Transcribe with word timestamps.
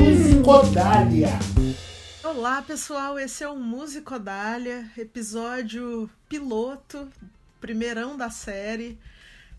Musicodália. 0.00 1.28
Olá 2.22 2.62
pessoal, 2.62 3.18
esse 3.18 3.42
é 3.42 3.48
o 3.48 3.56
Musicodália, 3.56 4.88
episódio 4.96 6.08
piloto, 6.28 7.08
primeirão 7.60 8.16
da 8.16 8.30
série. 8.30 8.96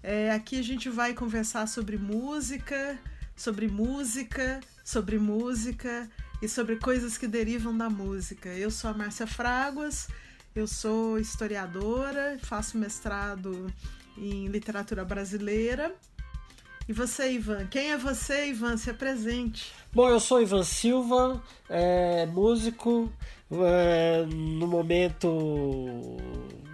É, 0.02 0.31
aqui 0.31 0.58
a 0.58 0.63
gente 0.63 0.89
vai 0.89 1.13
conversar 1.13 1.68
sobre 1.68 1.97
música, 1.97 2.98
sobre 3.36 3.68
música, 3.68 4.62
sobre 4.84 5.20
música 5.20 6.09
e 6.41 6.48
sobre 6.48 6.77
coisas 6.77 7.18
que 7.18 7.27
derivam 7.27 7.77
da 7.77 7.89
música. 7.89 8.48
Eu 8.50 8.71
sou 8.71 8.89
a 8.89 8.93
Márcia 8.93 9.27
Fraguas, 9.27 10.07
eu 10.55 10.66
sou 10.66 11.20
historiadora, 11.20 12.39
faço 12.41 12.77
mestrado 12.77 13.70
em 14.18 14.48
literatura 14.48 15.04
brasileira. 15.04 15.93
E 16.88 16.93
você, 16.93 17.31
Ivan? 17.31 17.65
Quem 17.65 17.91
é 17.91 17.97
você, 17.97 18.49
Ivan? 18.49 18.77
Se 18.77 18.91
apresente. 18.91 19.71
Bom, 19.91 20.07
eu 20.07 20.20
sou 20.20 20.39
Ivan 20.39 20.63
Silva, 20.63 21.41
é, 21.67 22.27
músico. 22.27 23.12
É, 23.52 24.23
no 24.27 24.67
momento 24.67 25.27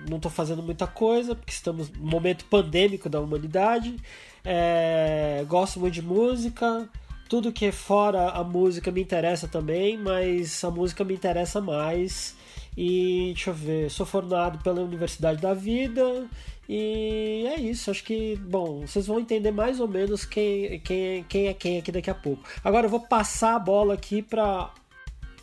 não 0.10 0.18
estou 0.18 0.32
fazendo 0.32 0.62
muita 0.62 0.86
coisa, 0.86 1.34
porque 1.34 1.52
estamos 1.52 1.90
no 1.90 2.06
momento 2.06 2.44
pandêmico 2.46 3.08
da 3.08 3.22
humanidade. 3.22 3.96
É, 4.44 5.46
gosto 5.48 5.80
muito 5.80 5.94
de 5.94 6.02
música. 6.02 6.90
Tudo 7.30 7.54
que 7.54 7.68
é 7.68 7.72
fora 7.72 8.32
a 8.32 8.44
música 8.44 8.92
me 8.92 9.02
interessa 9.02 9.48
também, 9.48 9.98
mas 9.98 10.62
a 10.66 10.70
música 10.70 11.06
me 11.06 11.14
interessa 11.14 11.62
mais. 11.62 12.36
E 12.76 13.32
deixa 13.34 13.52
eu 13.52 13.54
ver, 13.54 13.90
sou 13.90 14.06
formado 14.06 14.62
pela 14.62 14.82
Universidade 14.82 15.42
da 15.42 15.54
Vida 15.54 16.28
e 16.74 17.48
é 17.48 17.60
isso. 17.60 17.92
Acho 17.92 18.02
que, 18.02 18.38
bom, 18.38 18.88
vocês 18.88 19.06
vão 19.06 19.20
entender 19.20 19.52
mais 19.52 19.82
ou 19.82 19.90
menos 19.90 20.24
quem, 20.24 20.80
quem, 20.80 21.22
quem 21.26 21.48
é 21.50 21.54
quem 21.54 21.78
aqui 21.78 21.92
daqui 21.92 22.10
a 22.10 22.16
pouco. 22.16 22.48
Agora 22.64 22.86
eu 22.86 22.90
vou 22.90 23.02
passar 23.02 23.56
a 23.56 23.60
bola 23.60 23.96
aqui 23.96 24.22
para 24.22 24.74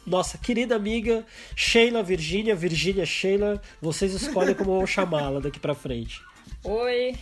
nossa 0.07 0.39
querida 0.39 0.75
amiga 0.75 1.27
Sheila 1.55 2.03
Virgínia, 2.03 2.57
Virgínia 2.57 3.05
Sheila. 3.05 3.61
Vocês 3.79 4.15
escolhem 4.15 4.55
como 4.55 4.79
vão 4.79 4.87
chamá-la 4.87 5.39
daqui 5.39 5.61
para 5.61 5.75
frente. 5.75 6.23
Oi, 6.65 7.15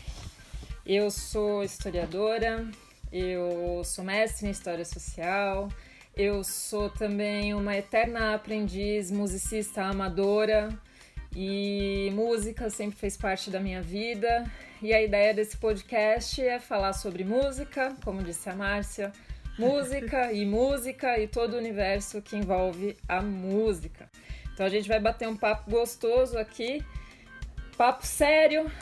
eu 0.87 1.11
sou 1.11 1.65
historiadora, 1.65 2.65
eu 3.13 3.83
sou 3.83 4.05
mestre 4.05 4.47
em 4.47 4.53
História 4.53 4.85
Social, 4.85 5.69
eu 6.17 6.45
sou 6.45 6.89
também 6.91 7.55
uma 7.55 7.77
eterna 7.77 8.37
aprendiz 8.37 9.11
musicista 9.11 9.83
amadora 9.83 10.69
e 11.39 12.11
música 12.15 12.71
sempre 12.71 12.97
fez 12.97 13.15
parte 13.15 13.51
da 13.51 13.61
minha 13.61 13.83
vida. 13.83 14.51
E 14.81 14.95
a 14.95 15.03
ideia 15.03 15.35
desse 15.35 15.59
podcast 15.59 16.41
é 16.41 16.59
falar 16.59 16.95
sobre 16.95 17.25
música, 17.25 17.95
como 18.03 18.23
disse 18.23 18.49
a 18.49 18.57
Márcia, 18.57 19.13
música 19.59 20.33
e 20.33 20.47
música 20.47 21.19
e 21.19 21.29
todo 21.29 21.53
o 21.53 21.59
universo 21.59 22.23
que 22.23 22.37
envolve 22.37 22.97
a 23.07 23.21
música. 23.21 24.09
Então 24.55 24.65
a 24.65 24.71
gente 24.71 24.89
vai 24.89 24.99
bater 24.99 25.29
um 25.29 25.37
papo 25.37 25.71
gostoso 25.71 26.39
aqui, 26.39 26.83
papo 27.77 28.07
sério, 28.07 28.73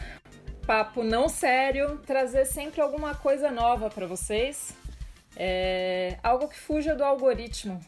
papo 0.64 1.02
não 1.02 1.28
sério, 1.28 1.98
trazer 2.06 2.44
sempre 2.44 2.80
alguma 2.80 3.16
coisa 3.16 3.50
nova 3.50 3.91
para 3.91 4.06
vocês 4.06 4.72
é, 5.36 6.16
algo 6.22 6.48
que 6.48 6.58
fuja 6.58 6.94
do 6.94 7.02
algoritmo. 7.02 7.80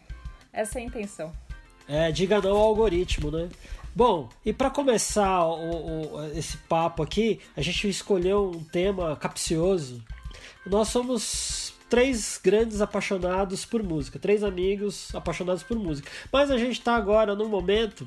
Essa 0.53 0.79
é 0.79 0.83
a 0.83 0.85
intenção. 0.85 1.46
É, 1.89 2.11
diga 2.11 2.41
não 2.41 2.53
ao 2.53 2.63
algoritmo, 2.63 3.31
né? 3.31 3.49
Bom, 3.95 4.29
e 4.45 4.53
para 4.53 4.69
começar 4.69 5.47
o, 5.47 6.17
o, 6.17 6.25
esse 6.37 6.57
papo 6.57 7.03
aqui, 7.03 7.41
a 7.57 7.63
gente 7.63 7.89
escolheu 7.89 8.53
um 8.55 8.63
tema 8.63 9.17
capcioso. 9.17 10.03
Nós 10.67 10.89
somos 10.89 11.73
três 11.89 12.39
grandes 12.43 12.81
apaixonados 12.81 13.65
por 13.65 13.83
música, 13.83 14.19
três 14.19 14.43
amigos 14.43 15.15
apaixonados 15.15 15.63
por 15.63 15.79
música. 15.79 16.11
Mas 16.33 16.51
a 16.51 16.59
gente 16.59 16.73
está 16.73 16.97
agora 16.97 17.35
num 17.35 17.49
momento 17.49 18.07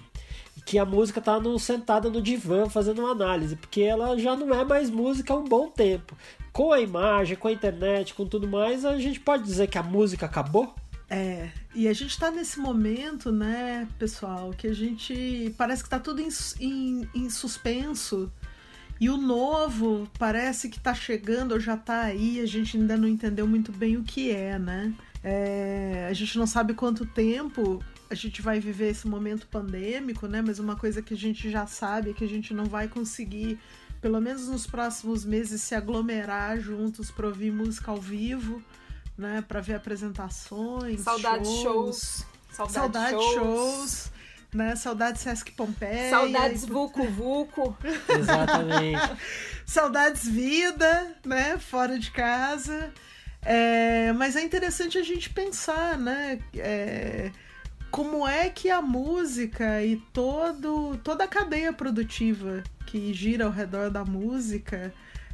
que 0.65 0.77
a 0.77 0.85
música 0.85 1.19
está 1.19 1.39
sentada 1.57 2.09
no 2.09 2.21
divã 2.21 2.69
fazendo 2.69 2.99
uma 2.99 3.11
análise, 3.11 3.55
porque 3.55 3.81
ela 3.81 4.17
já 4.19 4.35
não 4.35 4.53
é 4.53 4.63
mais 4.63 4.89
música 4.89 5.33
há 5.33 5.37
um 5.37 5.45
bom 5.45 5.69
tempo 5.69 6.15
com 6.51 6.73
a 6.73 6.81
imagem, 6.81 7.37
com 7.37 7.47
a 7.47 7.51
internet, 7.51 8.13
com 8.13 8.25
tudo 8.25 8.47
mais, 8.47 8.83
a 8.83 8.97
gente 8.97 9.19
pode 9.19 9.43
dizer 9.43 9.67
que 9.67 9.77
a 9.77 9.83
música 9.83 10.25
acabou? 10.25 10.73
É, 11.09 11.49
e 11.73 11.87
a 11.87 11.93
gente 11.93 12.11
está 12.11 12.29
nesse 12.29 12.59
momento, 12.59 13.31
né, 13.31 13.87
pessoal, 13.97 14.51
que 14.51 14.67
a 14.67 14.73
gente 14.73 15.53
parece 15.57 15.81
que 15.81 15.87
está 15.87 15.99
tudo 15.99 16.21
em, 16.21 16.29
em, 16.59 17.09
em, 17.15 17.29
suspenso. 17.29 18.31
E 18.99 19.09
o 19.09 19.17
novo 19.17 20.07
parece 20.19 20.69
que 20.69 20.77
está 20.77 20.93
chegando 20.93 21.53
ou 21.53 21.59
já 21.59 21.73
está 21.73 22.01
aí, 22.01 22.39
a 22.39 22.45
gente 22.45 22.77
ainda 22.77 22.95
não 22.95 23.07
entendeu 23.07 23.47
muito 23.47 23.71
bem 23.71 23.97
o 23.97 24.03
que 24.03 24.29
é, 24.29 24.59
né? 24.59 24.93
É, 25.23 26.07
a 26.09 26.13
gente 26.13 26.37
não 26.37 26.45
sabe 26.45 26.73
quanto 26.73 27.05
tempo 27.05 27.83
a 28.09 28.15
gente 28.15 28.41
vai 28.41 28.59
viver 28.59 28.89
esse 28.89 29.07
momento 29.07 29.47
pandêmico, 29.47 30.27
né? 30.27 30.41
Mas 30.41 30.59
uma 30.59 30.75
coisa 30.75 31.01
que 31.01 31.13
a 31.13 31.17
gente 31.17 31.49
já 31.49 31.65
sabe 31.65 32.11
é 32.11 32.13
que 32.13 32.23
a 32.23 32.27
gente 32.27 32.53
não 32.53 32.65
vai 32.65 32.87
conseguir 32.87 33.57
pelo 34.01 34.19
menos 34.21 34.47
nos 34.47 34.65
próximos 34.65 35.25
meses, 35.25 35.61
se 35.61 35.75
aglomerar 35.75 36.59
juntos 36.59 37.11
para 37.11 37.27
ouvir 37.27 37.51
música 37.51 37.91
ao 37.91 37.99
vivo, 37.99 38.63
né? 39.19 39.43
Para 39.45 39.59
ver 39.59 39.75
apresentações. 39.75 41.01
Saudade 41.01 41.45
shows. 41.45 41.61
shows. 41.61 42.25
Saudade, 42.51 42.73
Saudade 42.73 43.11
shows. 43.11 43.33
shows. 43.33 44.11
Né? 44.51 44.75
Saudades 44.75 45.21
Sesc 45.21 45.51
Pompeia. 45.51 46.09
Saudades 46.09 46.65
Vucu 46.65 47.03
Vucu. 47.03 47.77
Exatamente. 48.17 49.11
Saudades 49.65 50.27
Vida, 50.27 51.15
né? 51.25 51.59
Fora 51.59 51.99
de 51.99 52.09
casa. 52.09 52.91
É, 53.41 54.11
mas 54.13 54.35
é 54.35 54.41
interessante 54.41 54.97
a 54.97 55.03
gente 55.03 55.29
pensar, 55.29 55.97
né? 55.97 56.39
É, 56.55 57.29
como 57.91 58.27
é 58.27 58.49
que 58.49 58.69
a 58.69 58.81
música 58.81 59.83
e 59.83 59.97
todo, 60.13 60.97
toda 61.03 61.25
a 61.25 61.27
cadeia 61.27 61.73
produtiva 61.73 62.63
que 62.85 63.13
gira 63.13 63.45
ao 63.45 63.51
redor 63.51 63.91
da 63.91 64.03
música 64.03 64.93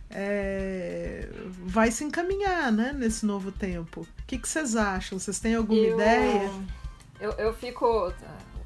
é, 0.10 1.28
vai 1.66 1.92
se 1.92 2.04
encaminhar 2.04 2.72
né, 2.72 2.94
nesse 2.94 3.26
novo 3.26 3.52
tempo. 3.52 4.02
O 4.02 4.26
que, 4.28 4.38
que 4.38 4.48
vocês 4.48 4.76
acham? 4.76 5.20
Vocês 5.20 5.40
têm 5.40 5.56
alguma 5.56 5.80
eu, 5.80 5.94
ideia? 5.94 6.52
Eu, 7.20 7.32
eu 7.34 7.54
fico. 7.54 8.14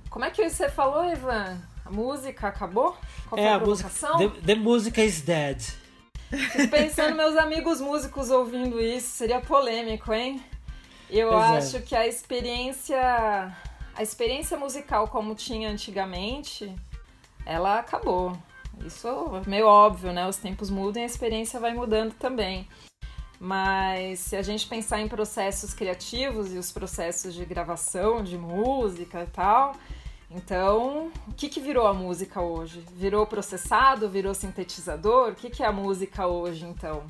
Como 0.10 0.26
é 0.26 0.32
que 0.32 0.50
você 0.50 0.70
falou, 0.70 1.12
Ivan? 1.12 1.58
A 1.86 1.92
música 1.92 2.48
acabou? 2.48 2.98
Qual 3.28 3.40
é, 3.40 3.48
a, 3.48 3.56
a 3.56 3.60
música. 3.60 3.90
The, 3.90 4.30
the 4.46 4.56
music 4.56 5.02
is 5.02 5.22
dead. 5.22 5.62
Fico 6.30 6.68
pensando, 6.70 7.16
meus 7.16 7.36
amigos 7.36 7.82
músicos 7.82 8.30
ouvindo 8.30 8.80
isso, 8.80 9.08
seria 9.10 9.42
polêmico, 9.42 10.14
hein? 10.14 10.44
Eu 11.10 11.30
pois 11.30 11.44
é. 11.44 11.58
acho 11.58 11.78
é. 11.78 11.82
que 11.82 11.96
a 11.96 12.06
experiência 12.06 13.52
a 13.96 14.04
experiência 14.04 14.58
musical 14.58 15.08
como 15.08 15.36
tinha 15.36 15.70
antigamente, 15.70 16.74
ela 17.46 17.80
acabou. 17.80 18.38
Isso 18.86 19.08
é 19.08 19.50
meio 19.50 19.68
óbvio, 19.68 20.12
né? 20.12 20.28
Os 20.28 20.38
tempos 20.38 20.70
mudam 20.70 21.02
e 21.02 21.04
a 21.04 21.06
experiência 21.06 21.60
vai 21.60 21.74
mudando 21.74 22.14
também. 22.14 22.68
Mas 23.40 24.20
se 24.20 24.36
a 24.36 24.42
gente 24.42 24.68
pensar 24.68 25.00
em 25.00 25.08
processos 25.08 25.74
criativos 25.74 26.54
e 26.54 26.58
os 26.58 26.72
processos 26.72 27.34
de 27.34 27.46
gravação 27.46 28.22
de 28.22 28.38
música 28.38 29.24
e 29.24 29.28
tal, 29.28 29.76
então 30.30 31.12
o 31.28 31.34
que, 31.34 31.48
que 31.48 31.62
virou 31.62 31.88
a 31.88 31.94
música 31.94 32.42
hoje? 32.42 32.84
Virou 32.94 33.26
processado? 33.26 34.10
Virou 34.10 34.34
sintetizador? 34.34 35.32
O 35.32 35.36
que, 35.36 35.50
que 35.50 35.64
é 35.64 35.66
a 35.66 35.72
música 35.72 36.28
hoje 36.28 36.66
então? 36.66 37.04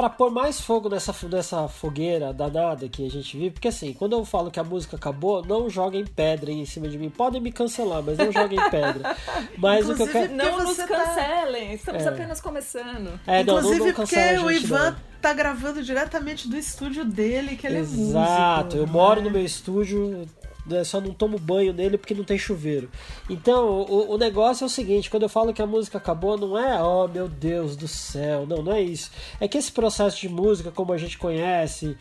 Para 0.00 0.08
pôr 0.08 0.30
mais 0.30 0.58
fogo 0.58 0.88
nessa, 0.88 1.14
nessa 1.28 1.68
fogueira 1.68 2.32
danada 2.32 2.88
que 2.88 3.04
a 3.04 3.10
gente 3.10 3.36
vive, 3.36 3.50
porque 3.50 3.68
assim, 3.68 3.92
quando 3.92 4.14
eu 4.14 4.24
falo 4.24 4.50
que 4.50 4.58
a 4.58 4.64
música 4.64 4.96
acabou, 4.96 5.44
não 5.44 5.68
joguem 5.68 6.06
pedra 6.06 6.50
em 6.50 6.64
cima 6.64 6.88
de 6.88 6.96
mim. 6.96 7.10
Podem 7.10 7.38
me 7.38 7.52
cancelar, 7.52 8.02
mas 8.02 8.16
não 8.16 8.32
joguem 8.32 8.58
pedra. 8.70 9.14
Mas 9.58 9.84
Inclusive, 9.84 9.92
o 9.92 9.96
que 9.96 10.02
eu 10.02 10.22
quero. 10.22 10.34
Não 10.34 10.58
nos 10.58 10.76
tá- 10.76 10.86
cancelem, 10.86 11.74
estamos 11.74 12.02
é. 12.02 12.08
apenas 12.08 12.40
começando. 12.40 13.20
É, 13.26 13.42
Inclusive, 13.42 13.72
não, 13.72 13.78
não, 13.78 13.86
não 13.86 13.94
porque 13.94 14.16
o 14.16 14.50
Ivan 14.50 14.90
não. 14.92 14.96
tá 15.20 15.34
gravando 15.34 15.82
diretamente 15.82 16.48
do 16.48 16.56
estúdio 16.56 17.04
dele, 17.04 17.56
que 17.56 17.66
ele 17.66 17.78
Exato, 17.78 17.94
é 17.94 18.00
músico. 18.00 18.18
Exato, 18.18 18.76
eu 18.78 18.86
moro 18.86 19.20
no 19.20 19.30
meu 19.30 19.44
estúdio, 19.44 20.26
né, 20.70 20.84
só 20.84 21.00
não 21.00 21.12
tomo 21.12 21.38
banho 21.38 21.72
nele 21.72 21.98
porque 21.98 22.14
não 22.14 22.24
tem 22.24 22.38
chuveiro. 22.38 22.90
Então, 23.28 23.82
o, 23.82 24.12
o, 24.12 24.18
negócio 24.18 24.64
é 24.64 24.66
o 24.66 24.70
seguinte: 24.70 25.10
quando 25.10 25.24
eu 25.24 25.28
falo 25.28 25.52
que 25.52 25.62
a 25.62 25.66
música 25.66 25.98
acabou, 25.98 26.38
não 26.38 26.56
é, 26.56 26.82
oh 26.82 27.08
meu 27.08 27.28
Deus 27.28 27.76
do 27.76 27.88
céu, 27.88 28.46
não, 28.46 28.62
não 28.62 28.72
é 28.72 28.82
isso. 28.82 29.10
É 29.40 29.48
que 29.48 29.58
esse 29.58 29.72
processo 29.72 30.20
de 30.20 30.28
música, 30.28 30.70
como 30.70 30.92
a 30.92 30.98
gente 30.98 31.18
conhece, 31.18 31.96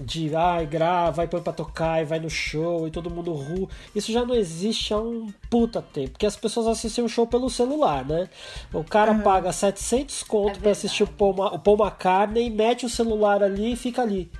de 0.00 0.34
ai, 0.34 0.66
grava, 0.66 1.12
vai 1.12 1.28
põe 1.28 1.42
pra 1.42 1.52
tocar 1.52 2.00
e 2.00 2.04
vai 2.04 2.18
no 2.18 2.30
show 2.30 2.88
e 2.88 2.90
todo 2.90 3.10
mundo 3.10 3.32
ru. 3.32 3.68
Isso 3.94 4.10
já 4.12 4.24
não 4.24 4.34
existe 4.34 4.94
há 4.94 4.98
um 4.98 5.32
puta 5.50 5.82
tempo. 5.82 6.12
Porque 6.12 6.26
as 6.26 6.36
pessoas 6.36 6.66
assistem 6.66 7.04
um 7.04 7.08
show 7.08 7.26
pelo 7.26 7.50
celular, 7.50 8.04
né? 8.04 8.28
O 8.72 8.82
cara 8.82 9.12
uhum. 9.12 9.20
paga 9.20 9.52
700 9.52 10.22
conto 10.22 10.56
é 10.56 10.60
pra 10.60 10.70
assistir 10.70 11.02
o 11.02 11.06
Paul, 11.06 11.34
o 11.38 11.58
Paul 11.58 11.78
McCartney, 11.78 12.48
mete 12.48 12.86
o 12.86 12.88
celular 12.88 13.42
ali 13.42 13.72
e 13.72 13.76
fica 13.76 14.02
ali. 14.02 14.30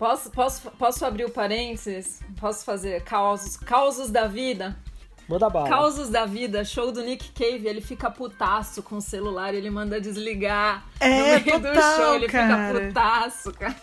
Posso, 0.00 0.30
posso, 0.30 0.70
posso 0.78 1.04
abrir 1.04 1.26
o 1.26 1.30
parênteses? 1.30 2.20
Posso 2.40 2.64
fazer 2.64 3.02
causos, 3.04 3.54
causos 3.58 4.08
da 4.08 4.26
vida? 4.26 4.74
Manda 5.28 5.50
bala. 5.50 5.68
Causos 5.68 6.08
da 6.08 6.24
vida, 6.24 6.64
show 6.64 6.90
do 6.90 7.02
Nick 7.02 7.30
Cave, 7.32 7.68
ele 7.68 7.82
fica 7.82 8.10
putaço 8.10 8.82
com 8.82 8.96
o 8.96 9.00
celular, 9.02 9.52
ele 9.52 9.68
manda 9.68 10.00
desligar 10.00 10.86
É, 10.98 11.18
no 11.38 11.44
meio 11.44 11.60
total, 11.60 11.72
do 11.74 12.02
show, 12.02 12.14
ele 12.14 12.28
cara. 12.28 12.72
fica 12.72 12.86
putaço, 12.86 13.52
cara. 13.52 13.76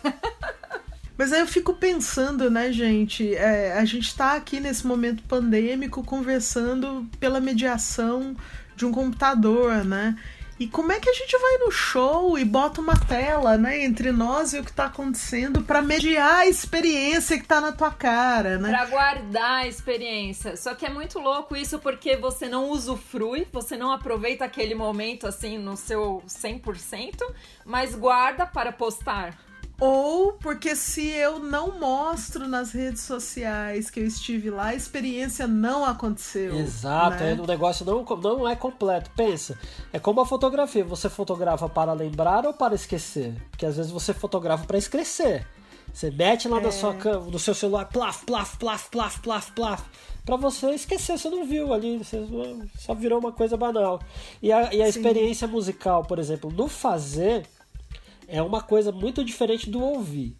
Mas 1.15 1.31
aí 1.31 1.39
eu 1.39 1.47
fico 1.47 1.75
pensando, 1.75 2.49
né, 2.49 2.71
gente? 2.71 3.35
é, 3.35 3.73
a 3.77 3.85
gente 3.85 4.15
tá 4.15 4.33
aqui 4.33 4.59
nesse 4.59 4.87
momento 4.87 5.21
pandêmico 5.21 6.03
conversando 6.03 7.07
pela 7.19 7.39
mediação 7.39 8.35
de 8.75 8.87
um 8.87 8.91
computador, 8.91 9.85
né? 9.85 10.17
E 10.59 10.67
como 10.67 10.91
é 10.91 10.99
que 10.99 11.09
a 11.09 11.13
gente 11.13 11.37
vai 11.37 11.57
no 11.59 11.71
show 11.71 12.37
e 12.37 12.43
bota 12.43 12.81
uma 12.81 12.97
tela, 12.97 13.57
né, 13.57 13.83
entre 13.83 14.11
nós 14.11 14.53
e 14.53 14.59
o 14.59 14.63
que 14.63 14.73
tá 14.73 14.85
acontecendo 14.85 15.61
pra 15.61 15.83
mediar 15.83 16.39
a 16.39 16.47
experiência 16.47 17.37
que 17.37 17.45
tá 17.45 17.61
na 17.61 17.71
tua 17.71 17.91
cara, 17.91 18.57
né? 18.57 18.69
Pra 18.69 18.85
guardar 18.85 19.63
a 19.63 19.67
experiência. 19.67 20.57
Só 20.57 20.73
que 20.73 20.85
é 20.85 20.89
muito 20.89 21.19
louco 21.19 21.55
isso 21.55 21.77
porque 21.77 22.17
você 22.17 22.49
não 22.49 22.69
usufrui, 22.71 23.47
você 23.51 23.77
não 23.77 23.91
aproveita 23.91 24.45
aquele 24.45 24.73
momento 24.73 25.27
assim 25.27 25.59
no 25.59 25.77
seu 25.77 26.23
100%, 26.27 27.21
mas 27.63 27.93
guarda 27.93 28.47
para 28.47 28.71
postar. 28.71 29.37
Ou 29.79 30.33
porque 30.33 30.75
se 30.75 31.07
eu 31.07 31.37
não 31.39 31.79
mostro 31.79 32.47
nas 32.47 32.71
redes 32.71 33.01
sociais 33.03 33.91
que 33.91 33.99
eu 33.99 34.05
estive 34.07 34.49
lá, 34.49 34.67
a 34.67 34.75
experiência 34.75 35.45
não 35.47 35.85
aconteceu. 35.85 36.55
Exato, 36.57 37.23
né? 37.23 37.33
é, 37.33 37.41
o 37.41 37.45
negócio 37.45 37.85
não, 37.85 38.03
não 38.03 38.47
é 38.49 38.55
completo. 38.55 39.11
Pensa, 39.15 39.57
é 39.93 39.99
como 39.99 40.19
a 40.21 40.25
fotografia. 40.25 40.83
Você 40.83 41.09
fotografa 41.09 41.69
para 41.69 41.93
lembrar 41.93 42.45
ou 42.45 42.53
para 42.53 42.73
esquecer? 42.73 43.35
Porque 43.51 43.65
às 43.67 43.77
vezes 43.77 43.91
você 43.91 44.13
fotografa 44.15 44.65
para 44.65 44.77
esquecer. 44.79 45.45
Você 45.93 46.09
mete 46.11 46.47
lá 46.47 46.59
na 46.59 46.71
sua, 46.71 46.93
cam- 46.95 47.21
no 47.21 47.39
seu 47.39 47.53
celular, 47.53 47.85
plaf, 47.85 48.25
plaf, 48.25 48.57
plaf, 48.57 48.89
plaf, 48.89 49.19
plaf, 49.19 49.51
plaf. 49.51 49.83
Pra 50.25 50.35
você 50.35 50.71
esquecer, 50.71 51.17
você 51.17 51.29
não 51.29 51.45
viu 51.45 51.73
ali, 51.73 51.97
você 51.99 52.21
só 52.77 52.93
virou 52.93 53.19
uma 53.19 53.31
coisa 53.31 53.55
banal. 53.55 53.99
E 54.41 54.51
a, 54.51 54.73
e 54.73 54.81
a 54.81 54.87
experiência 54.89 55.47
musical, 55.47 56.03
por 56.03 56.19
exemplo, 56.19 56.51
no 56.51 56.67
fazer, 56.67 57.47
é 58.27 58.41
uma 58.41 58.61
coisa 58.61 58.91
muito 58.91 59.23
diferente 59.23 59.69
do 59.69 59.81
ouvir. 59.81 60.35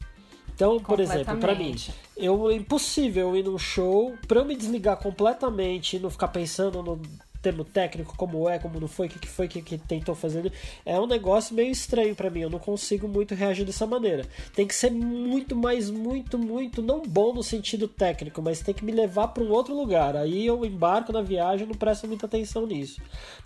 Então, 0.53 0.79
por 0.79 0.99
exemplo, 0.99 1.37
pra 1.37 1.53
mim, 1.53 1.75
eu 2.15 2.49
é 2.49 2.55
impossível 2.55 3.35
ir 3.37 3.43
num 3.43 3.59
show 3.59 4.15
pra 4.27 4.39
eu 4.39 4.45
me 4.45 4.55
desligar 4.55 4.97
completamente 4.97 5.97
e 5.97 5.99
não 5.99 6.09
ficar 6.09 6.29
pensando 6.29 6.81
no 6.81 6.99
termo 7.41 7.63
técnico 7.63 8.15
como 8.17 8.49
é, 8.49 8.57
como 8.57 8.79
não 8.79 8.87
foi, 8.87 9.07
o 9.07 9.09
que, 9.09 9.19
que 9.19 9.27
foi 9.27 9.47
que, 9.47 9.61
que 9.61 9.77
tentou 9.77 10.15
fazer. 10.15 10.51
É 10.85 10.99
um 10.99 11.07
negócio 11.07 11.55
meio 11.55 11.71
estranho 11.71 12.15
pra 12.15 12.29
mim, 12.29 12.41
eu 12.41 12.49
não 12.49 12.59
consigo 12.59 13.07
muito 13.07 13.35
reagir 13.35 13.65
dessa 13.65 13.85
maneira. 13.85 14.25
Tem 14.55 14.65
que 14.65 14.75
ser 14.75 14.91
muito, 14.91 15.55
mais 15.55 15.89
muito, 15.89 16.37
muito, 16.37 16.81
não 16.81 17.03
bom 17.03 17.33
no 17.33 17.43
sentido 17.43 17.87
técnico, 17.87 18.41
mas 18.41 18.61
tem 18.61 18.73
que 18.73 18.83
me 18.83 18.91
levar 18.91 19.27
pra 19.29 19.43
um 19.43 19.51
outro 19.51 19.75
lugar. 19.75 20.15
Aí 20.15 20.45
eu 20.45 20.65
embarco 20.65 21.13
na 21.13 21.21
viagem 21.21 21.65
e 21.65 21.69
não 21.69 21.75
presto 21.75 22.07
muita 22.07 22.25
atenção 22.25 22.65
nisso. 22.65 22.99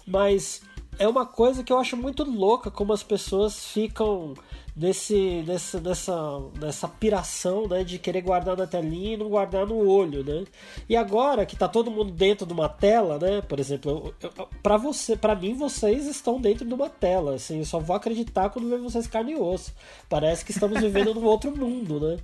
Mas 0.07 0.61
é 1.03 1.07
uma 1.07 1.25
coisa 1.25 1.63
que 1.63 1.73
eu 1.73 1.77
acho 1.79 1.97
muito 1.97 2.23
louca 2.23 2.69
como 2.69 2.93
as 2.93 3.01
pessoas 3.03 3.65
ficam 3.65 4.33
nesse, 4.75 5.43
nessa, 5.47 5.79
nessa, 5.81 6.39
nessa 6.59 6.87
piração 6.87 7.67
né, 7.67 7.83
de 7.83 7.97
querer 7.99 8.21
guardar 8.21 8.55
na 8.55 8.67
telinha 8.67 9.13
e 9.13 9.17
não 9.17 9.27
guardar 9.29 9.65
no 9.65 9.77
olho, 9.87 10.23
né? 10.23 10.45
E 10.87 10.95
agora 10.95 11.45
que 11.45 11.55
tá 11.55 11.67
todo 11.67 11.91
mundo 11.91 12.11
dentro 12.11 12.45
de 12.45 12.53
uma 12.53 12.69
tela, 12.69 13.17
né? 13.19 13.41
Por 13.41 13.59
exemplo, 13.59 14.13
para 14.61 14.77
você, 14.77 15.15
para 15.17 15.35
mim 15.35 15.53
vocês 15.53 16.05
estão 16.07 16.39
dentro 16.39 16.65
de 16.65 16.73
uma 16.73 16.89
tela, 16.89 17.35
assim, 17.35 17.59
eu 17.59 17.65
só 17.65 17.79
vou 17.79 17.95
acreditar 17.95 18.49
quando 18.49 18.69
ver 18.69 18.79
vocês 18.79 19.07
carne 19.07 19.33
e 19.33 19.35
osso. 19.35 19.73
Parece 20.07 20.45
que 20.45 20.51
estamos 20.51 20.79
vivendo 20.79 21.13
num 21.13 21.25
outro 21.25 21.55
mundo, 21.55 21.99
né? 21.99 22.17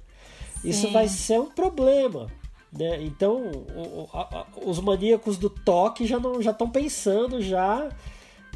Isso 0.64 0.88
Sim. 0.88 0.94
vai 0.94 1.08
ser 1.08 1.40
um 1.40 1.50
problema. 1.50 2.28
Né? 2.72 3.02
Então, 3.04 3.38
o- 3.76 4.08
a- 4.14 4.40
a- 4.42 4.46
os 4.66 4.80
maníacos 4.80 5.38
do 5.38 5.50
toque 5.50 6.06
já 6.06 6.20
não 6.20 6.42
já 6.42 6.52
estão 6.52 6.70
pensando 6.70 7.42
já 7.42 7.90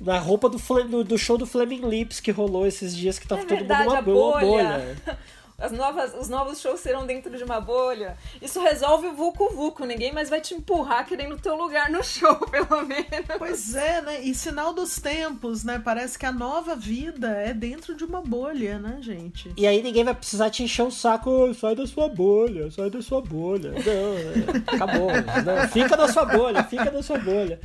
na 0.01 0.17
roupa 0.17 0.49
do, 0.49 0.57
do, 0.89 1.03
do 1.03 1.17
show 1.17 1.37
do 1.37 1.45
Flaming 1.45 1.87
Lips 1.87 2.19
que 2.19 2.31
rolou 2.31 2.65
esses 2.65 2.95
dias 2.95 3.19
que 3.19 3.27
tava 3.27 3.41
É 3.41 3.45
todo 3.45 3.57
verdade, 3.57 3.83
mundo 3.83 3.91
numa 3.91 4.01
boa 4.01 4.39
bolha. 4.39 4.97
As 5.61 5.71
novas, 5.71 6.15
os 6.19 6.27
novos 6.27 6.59
shows 6.59 6.79
serão 6.79 7.05
dentro 7.05 7.37
de 7.37 7.43
uma 7.43 7.61
bolha. 7.61 8.17
Isso 8.41 8.59
resolve 8.59 9.05
o 9.07 9.13
Vucu 9.13 9.53
Vucu. 9.53 9.85
Ninguém 9.85 10.11
mais 10.11 10.27
vai 10.27 10.41
te 10.41 10.55
empurrar 10.55 11.05
querendo 11.05 11.35
o 11.35 11.37
teu 11.37 11.55
lugar 11.55 11.87
no 11.91 12.03
show, 12.03 12.35
pelo 12.49 12.81
menos. 12.83 13.05
Pois 13.37 13.75
é, 13.75 14.01
né? 14.01 14.21
E 14.21 14.33
sinal 14.33 14.73
dos 14.73 14.95
tempos, 14.95 15.63
né? 15.63 15.79
Parece 15.83 16.17
que 16.17 16.25
a 16.25 16.31
nova 16.31 16.75
vida 16.75 17.29
é 17.29 17.53
dentro 17.53 17.93
de 17.95 18.03
uma 18.03 18.21
bolha, 18.21 18.79
né, 18.79 18.97
gente? 19.01 19.53
E 19.55 19.67
aí 19.67 19.83
ninguém 19.83 20.03
vai 20.03 20.15
precisar 20.15 20.49
te 20.49 20.63
encher 20.63 20.81
o 20.81 20.89
saco, 20.89 21.29
"Ô, 21.29 21.53
sai 21.53 21.75
da 21.75 21.85
sua 21.85 22.09
bolha, 22.09 22.71
sai 22.71 22.89
da 22.89 23.01
sua 23.03 23.21
bolha. 23.21 23.71
Não, 23.71 23.77
é, 23.77 24.75
acabou. 24.75 25.11
Não, 25.11 25.69
fica 25.69 25.95
na 25.95 26.07
sua 26.07 26.25
bolha, 26.25 26.63
fica 26.63 26.89
na 26.89 27.03
sua 27.03 27.19
bolha. 27.19 27.59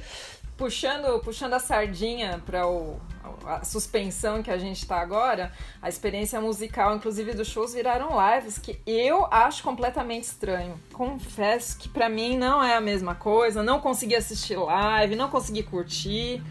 Puxando, 0.56 1.20
puxando 1.20 1.54
a 1.54 1.58
sardinha 1.58 2.42
para 2.44 2.66
o 2.66 2.98
a 3.46 3.64
suspensão 3.64 4.42
que 4.42 4.50
a 4.50 4.58
gente 4.58 4.86
tá 4.86 5.00
agora, 5.00 5.52
a 5.80 5.88
experiência 5.88 6.40
musical, 6.40 6.96
inclusive 6.96 7.32
dos 7.32 7.48
shows, 7.48 7.74
viraram 7.74 8.10
lives 8.34 8.58
que 8.58 8.80
eu 8.86 9.26
acho 9.30 9.62
completamente 9.62 10.24
estranho. 10.24 10.80
Confesso 10.92 11.78
que 11.78 11.88
pra 11.88 12.08
mim 12.08 12.36
não 12.36 12.62
é 12.62 12.76
a 12.76 12.80
mesma 12.80 13.14
coisa, 13.14 13.62
não 13.62 13.80
consegui 13.80 14.16
assistir 14.16 14.56
live, 14.56 15.16
não 15.16 15.28
consegui 15.28 15.62
curtir. 15.62 16.42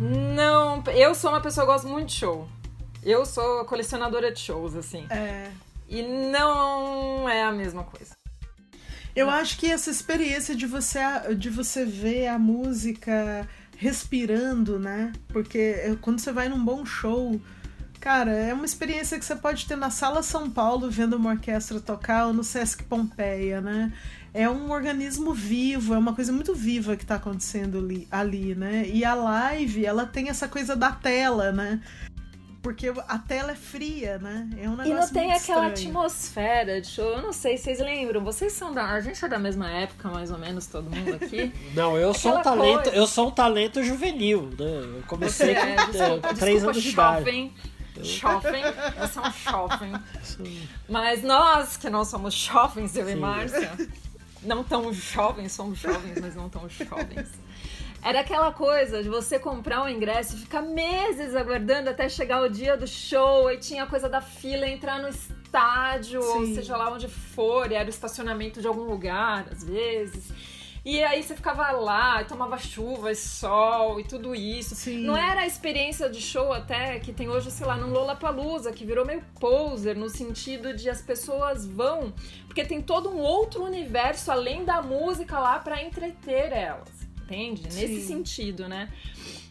Não, 0.00 0.82
eu 0.92 1.14
sou 1.14 1.30
uma 1.30 1.40
pessoa 1.40 1.66
que 1.66 1.72
gosta 1.72 1.88
muito 1.88 2.08
de 2.08 2.14
show. 2.14 2.48
Eu 3.02 3.24
sou 3.24 3.64
colecionadora 3.64 4.30
de 4.32 4.40
shows, 4.40 4.74
assim. 4.74 5.06
É. 5.10 5.50
E 5.88 6.02
não 6.02 7.28
é 7.28 7.42
a 7.42 7.50
mesma 7.50 7.84
coisa. 7.84 8.17
Eu 9.18 9.28
acho 9.28 9.58
que 9.58 9.66
essa 9.66 9.90
experiência 9.90 10.54
de 10.54 10.64
você, 10.64 11.00
de 11.36 11.50
você 11.50 11.84
ver 11.84 12.28
a 12.28 12.38
música 12.38 13.48
respirando, 13.76 14.78
né? 14.78 15.12
Porque 15.26 15.58
é, 15.58 15.96
quando 16.00 16.20
você 16.20 16.30
vai 16.30 16.48
num 16.48 16.64
bom 16.64 16.86
show, 16.86 17.40
cara, 17.98 18.30
é 18.30 18.54
uma 18.54 18.64
experiência 18.64 19.18
que 19.18 19.24
você 19.24 19.34
pode 19.34 19.66
ter 19.66 19.74
na 19.74 19.90
Sala 19.90 20.22
São 20.22 20.48
Paulo 20.48 20.88
vendo 20.88 21.16
uma 21.16 21.30
orquestra 21.30 21.80
tocar 21.80 22.28
ou 22.28 22.32
no 22.32 22.44
Sesc 22.44 22.84
Pompeia, 22.84 23.60
né? 23.60 23.92
É 24.32 24.48
um 24.48 24.70
organismo 24.70 25.34
vivo, 25.34 25.94
é 25.94 25.98
uma 25.98 26.14
coisa 26.14 26.30
muito 26.30 26.54
viva 26.54 26.96
que 26.96 27.04
tá 27.04 27.16
acontecendo 27.16 27.78
ali, 27.78 28.06
ali, 28.12 28.54
né? 28.54 28.86
E 28.86 29.04
a 29.04 29.14
live, 29.14 29.84
ela 29.84 30.06
tem 30.06 30.28
essa 30.28 30.46
coisa 30.46 30.76
da 30.76 30.92
tela, 30.92 31.50
né? 31.50 31.80
Porque 32.68 32.92
a 33.08 33.18
tela 33.18 33.52
é 33.52 33.54
fria, 33.54 34.18
né? 34.18 34.46
É 34.60 34.68
um 34.68 34.76
negócio 34.76 34.92
E 34.92 34.94
não 34.94 35.08
tem 35.08 35.28
muito 35.28 35.42
aquela 35.42 35.68
estranho. 35.68 35.88
atmosfera 35.88 36.80
de 36.82 36.86
show. 36.86 37.12
Eu 37.14 37.22
não 37.22 37.32
sei, 37.32 37.56
vocês 37.56 37.78
lembram? 37.80 38.22
Vocês 38.22 38.52
são 38.52 38.74
da. 38.74 38.90
A 38.90 39.00
gente 39.00 39.24
é 39.24 39.26
da 39.26 39.38
mesma 39.38 39.70
época, 39.70 40.10
mais 40.10 40.30
ou 40.30 40.36
menos, 40.36 40.66
todo 40.66 40.94
mundo 40.94 41.14
aqui. 41.14 41.50
Não, 41.74 41.96
eu 41.96 42.12
sou 42.12 42.36
um 42.36 42.42
talento, 42.42 42.82
coisa. 42.82 42.98
eu 42.98 43.06
sou 43.06 43.28
um 43.28 43.30
talento 43.30 43.82
juvenil, 43.82 44.50
né? 44.58 44.98
Eu 44.98 45.02
comecei 45.06 45.54
Você 45.54 45.60
com 45.60 45.66
é, 45.66 45.76
desculpa, 45.86 46.34
três 46.34 46.62
desculpa, 46.62 46.70
anos 46.70 46.82
de 46.82 46.88
idade. 46.90 47.24
shopping. 47.24 47.54
Shopping, 48.04 49.00
eu 49.00 49.08
sou 49.08 49.22
um 49.22 49.32
shopping. 49.32 49.92
Mas 50.90 51.22
nós 51.22 51.78
que 51.78 51.88
não 51.88 52.04
somos 52.04 52.34
jovens, 52.34 52.94
eu 52.96 53.08
e 53.08 53.14
Sim. 53.14 53.18
Márcia, 53.18 53.72
não 54.42 54.62
tão 54.62 54.92
jovens, 54.92 55.52
somos 55.52 55.78
jovens, 55.78 56.20
mas 56.20 56.34
não 56.36 56.50
tão 56.50 56.68
jovens. 56.68 57.28
Era 58.02 58.20
aquela 58.20 58.52
coisa 58.52 59.02
de 59.02 59.08
você 59.08 59.38
comprar 59.38 59.82
um 59.82 59.88
ingresso 59.88 60.36
e 60.36 60.38
ficar 60.38 60.62
meses 60.62 61.34
aguardando 61.34 61.90
até 61.90 62.08
chegar 62.08 62.42
o 62.42 62.48
dia 62.48 62.76
do 62.76 62.86
show, 62.86 63.50
e 63.50 63.58
tinha 63.58 63.82
a 63.82 63.86
coisa 63.86 64.08
da 64.08 64.20
fila, 64.20 64.66
entrar 64.68 65.00
no 65.00 65.08
estádio, 65.08 66.22
ou 66.22 66.46
Sim. 66.46 66.54
seja 66.54 66.76
lá 66.76 66.92
onde 66.92 67.08
for, 67.08 67.70
e 67.70 67.74
era 67.74 67.86
o 67.86 67.90
estacionamento 67.90 68.60
de 68.60 68.66
algum 68.66 68.84
lugar, 68.84 69.46
às 69.50 69.64
vezes. 69.64 70.32
E 70.84 71.02
aí 71.04 71.22
você 71.22 71.34
ficava 71.34 71.70
lá, 71.72 72.24
tomava 72.24 72.56
chuva 72.56 73.10
e 73.10 73.14
sol 73.14 74.00
e 74.00 74.04
tudo 74.04 74.34
isso. 74.34 74.74
Sim. 74.74 75.04
Não 75.04 75.16
era 75.16 75.42
a 75.42 75.46
experiência 75.46 76.08
de 76.08 76.20
show 76.20 76.50
até 76.52 76.98
que 77.00 77.12
tem 77.12 77.28
hoje, 77.28 77.50
sei 77.50 77.66
lá, 77.66 77.76
no 77.76 77.88
Lollapalooza, 77.88 78.72
que 78.72 78.86
virou 78.86 79.04
meio 79.04 79.22
poser, 79.38 79.96
no 79.96 80.08
sentido 80.08 80.72
de 80.72 80.88
as 80.88 81.02
pessoas 81.02 81.66
vão, 81.66 82.12
porque 82.46 82.64
tem 82.64 82.80
todo 82.80 83.10
um 83.10 83.18
outro 83.18 83.64
universo 83.64 84.30
além 84.32 84.64
da 84.64 84.80
música 84.80 85.38
lá 85.38 85.58
pra 85.58 85.82
entreter 85.82 86.52
elas, 86.52 86.97
entende? 87.28 87.62
Nesse 87.64 88.00
Sim. 88.00 88.06
sentido, 88.06 88.68
né? 88.68 88.88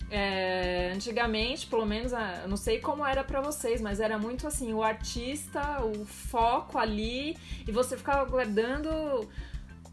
É, 0.09 0.91
antigamente, 0.95 1.67
pelo 1.67 1.85
menos, 1.85 2.11
eu 2.13 2.47
não 2.47 2.57
sei 2.57 2.79
como 2.79 3.05
era 3.05 3.23
pra 3.23 3.41
vocês, 3.41 3.81
mas 3.81 3.99
era 3.99 4.17
muito 4.17 4.47
assim, 4.47 4.73
o 4.73 4.81
artista, 4.81 5.83
o 5.83 6.05
foco 6.05 6.77
ali, 6.77 7.37
e 7.67 7.71
você 7.71 7.97
ficava 7.97 8.21
aguardando 8.21 8.89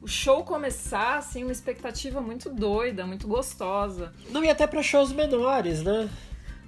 o 0.00 0.07
show 0.07 0.45
começar, 0.45 1.19
assim, 1.19 1.43
uma 1.43 1.53
expectativa 1.53 2.21
muito 2.21 2.49
doida, 2.49 3.07
muito 3.07 3.26
gostosa. 3.26 4.12
Não, 4.31 4.45
e 4.45 4.49
até 4.50 4.67
pra 4.67 4.83
shows 4.83 5.12
menores, 5.12 5.83
né? 5.83 6.09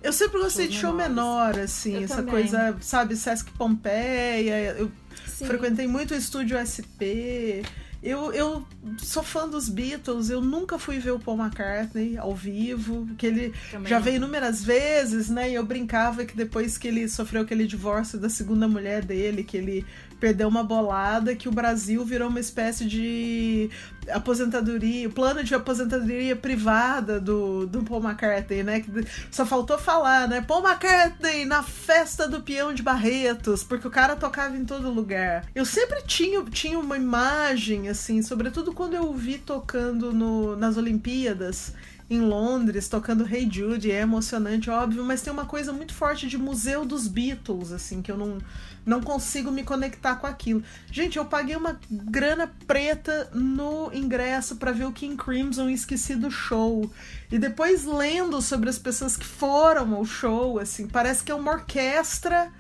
Eu 0.03 0.13
sempre 0.13 0.39
gostei 0.41 0.65
Shows 0.67 0.75
de 0.75 0.81
show 0.81 0.93
menores. 0.93 1.15
menor, 1.17 1.59
assim, 1.65 1.95
Eu 1.95 2.03
essa 2.03 2.17
também. 2.17 2.31
coisa, 2.35 2.77
sabe, 2.81 3.17
Sesc 3.17 3.51
Pompeia. 3.53 4.75
Eu 4.79 4.91
Sim. 5.27 5.47
frequentei 5.47 5.87
muito 5.87 6.13
o 6.15 6.17
estúdio 6.17 6.57
SP. 6.59 7.63
Eu, 8.07 8.33
eu 8.33 8.65
sou 8.99 9.21
fã 9.21 9.49
dos 9.49 9.69
Beatles, 9.69 10.31
eu 10.31 10.41
nunca 10.41 10.79
fui 10.79 11.01
ver 11.01 11.11
o 11.11 11.19
Paul 11.19 11.39
McCartney 11.39 12.17
ao 12.17 12.33
vivo, 12.37 13.05
que 13.19 13.27
ele 13.27 13.53
Também 13.69 13.89
já 13.89 13.99
veio 13.99 14.17
inúmeras 14.17 14.65
vezes, 14.65 15.29
né? 15.29 15.51
E 15.51 15.55
eu 15.55 15.67
brincava 15.67 16.25
que 16.25 16.37
depois 16.37 16.79
que 16.79 16.87
ele 16.87 17.09
sofreu 17.09 17.43
aquele 17.43 17.67
divórcio 17.67 18.17
da 18.17 18.29
segunda 18.29 18.69
mulher 18.69 19.05
dele, 19.05 19.43
que 19.43 19.57
ele 19.57 19.85
perdeu 20.19 20.49
uma 20.49 20.63
bolada, 20.63 21.35
que 21.35 21.49
o 21.49 21.53
Brasil 21.53 22.05
virou 22.05 22.29
uma 22.29 22.41
espécie 22.41 22.85
de 22.85 23.71
aposentadoria, 24.11 25.09
plano 25.11 25.43
de 25.43 25.55
aposentadoria 25.55 26.37
privada 26.37 27.21
do, 27.21 27.67
do 27.67 27.83
Paul 27.83 28.03
McCartney, 28.03 28.63
né? 28.63 28.81
Que 28.81 28.91
só 29.31 29.45
faltou 29.45 29.79
falar, 29.79 30.29
né? 30.29 30.41
Paul 30.41 30.67
McCartney 30.67 31.45
na 31.45 31.63
festa 31.63 32.29
do 32.29 32.41
peão 32.41 32.73
de 32.73 32.83
Barretos, 32.83 33.63
porque 33.63 33.87
o 33.87 33.91
cara 33.91 34.17
tocava 34.17 34.57
em 34.57 34.65
todo 34.65 34.91
lugar. 34.91 35.45
Eu 35.55 35.65
sempre 35.65 36.03
tinha, 36.07 36.43
tinha 36.45 36.79
uma 36.79 36.97
imagem, 36.97 37.89
assim, 37.89 38.23
sobretudo 38.23 38.73
quando 38.73 38.95
eu 38.95 39.13
vi 39.13 39.39
tocando 39.39 40.13
no, 40.13 40.57
nas 40.57 40.77
Olimpíadas 40.77 41.75
em 42.09 42.21
Londres, 42.21 42.89
tocando 42.89 43.27
Hey 43.27 43.49
Jude, 43.51 43.91
é 43.91 44.01
emocionante, 44.01 44.71
óbvio, 44.71 45.05
mas 45.05 45.23
tem 45.23 45.33
uma 45.33 45.45
coisa 45.45 45.73
muito 45.73 45.93
forte 45.93 46.29
de 46.29 46.39
museu 46.39 46.85
dos 46.85 47.09
Beatles, 47.09 47.73
assim, 47.73 48.01
que 48.01 48.13
eu 48.13 48.17
não, 48.17 48.39
não 48.87 49.03
consigo 49.03 49.51
me 49.51 49.65
conectar 49.65 50.15
com 50.15 50.29
aquilo. 50.29 50.63
Gente, 50.91 51.19
eu 51.19 51.25
paguei 51.25 51.57
uma 51.57 51.79
grana 51.91 52.51
preta 52.69 53.29
no 53.35 53.91
ingresso 53.93 54.57
para 54.57 54.71
ver 54.71 54.85
o 54.85 54.93
King 54.93 55.17
Crimson 55.17 55.69
e 55.69 55.75
esqueci 55.75 56.15
do 56.15 56.31
show. 56.31 56.89
E 57.31 57.37
depois 57.37 57.85
lendo 57.85 58.41
sobre 58.41 58.71
as 58.71 58.79
pessoas 58.79 59.17
que 59.17 59.27
foram 59.27 59.93
ao 59.93 60.05
show, 60.05 60.61
assim, 60.61 60.87
parece 60.87 61.25
que 61.25 61.33
é 61.33 61.35
uma 61.35 61.51
orquestra 61.51 62.53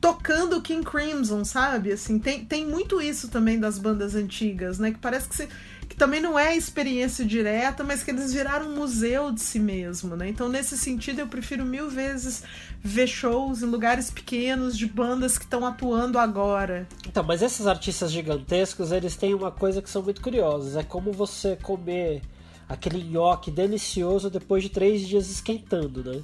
tocando 0.00 0.62
King 0.62 0.84
Crimson, 0.84 1.44
sabe? 1.44 1.90
Assim, 1.90 2.20
tem, 2.20 2.44
tem 2.44 2.64
muito 2.64 3.00
isso 3.00 3.28
também 3.28 3.58
das 3.58 3.76
bandas 3.76 4.14
antigas, 4.14 4.78
né? 4.78 4.92
Que 4.92 4.98
parece 4.98 5.28
que 5.28 5.34
você 5.34 5.48
que 5.96 5.98
também 5.98 6.20
não 6.20 6.38
é 6.38 6.54
experiência 6.54 7.24
direta, 7.24 7.82
mas 7.82 8.02
que 8.02 8.10
eles 8.10 8.30
viraram 8.30 8.68
um 8.68 8.74
museu 8.74 9.32
de 9.32 9.40
si 9.40 9.58
mesmo, 9.58 10.14
né? 10.14 10.28
Então, 10.28 10.46
nesse 10.46 10.76
sentido, 10.76 11.20
eu 11.20 11.26
prefiro 11.26 11.64
mil 11.64 11.88
vezes 11.88 12.42
ver 12.82 13.06
shows 13.06 13.62
em 13.62 13.66
lugares 13.66 14.10
pequenos 14.10 14.76
de 14.76 14.84
bandas 14.84 15.38
que 15.38 15.44
estão 15.44 15.64
atuando 15.64 16.18
agora. 16.18 16.86
Então, 17.08 17.24
mas 17.24 17.40
esses 17.40 17.66
artistas 17.66 18.12
gigantescos, 18.12 18.92
eles 18.92 19.16
têm 19.16 19.32
uma 19.32 19.50
coisa 19.50 19.80
que 19.80 19.88
são 19.88 20.02
muito 20.02 20.20
curiosas. 20.20 20.76
É 20.76 20.82
como 20.82 21.12
você 21.12 21.56
comer 21.56 22.20
aquele 22.68 23.02
nhoque 23.02 23.50
delicioso 23.50 24.28
depois 24.28 24.62
de 24.62 24.68
três 24.68 25.00
dias 25.00 25.30
esquentando, 25.30 26.04
né? 26.04 26.22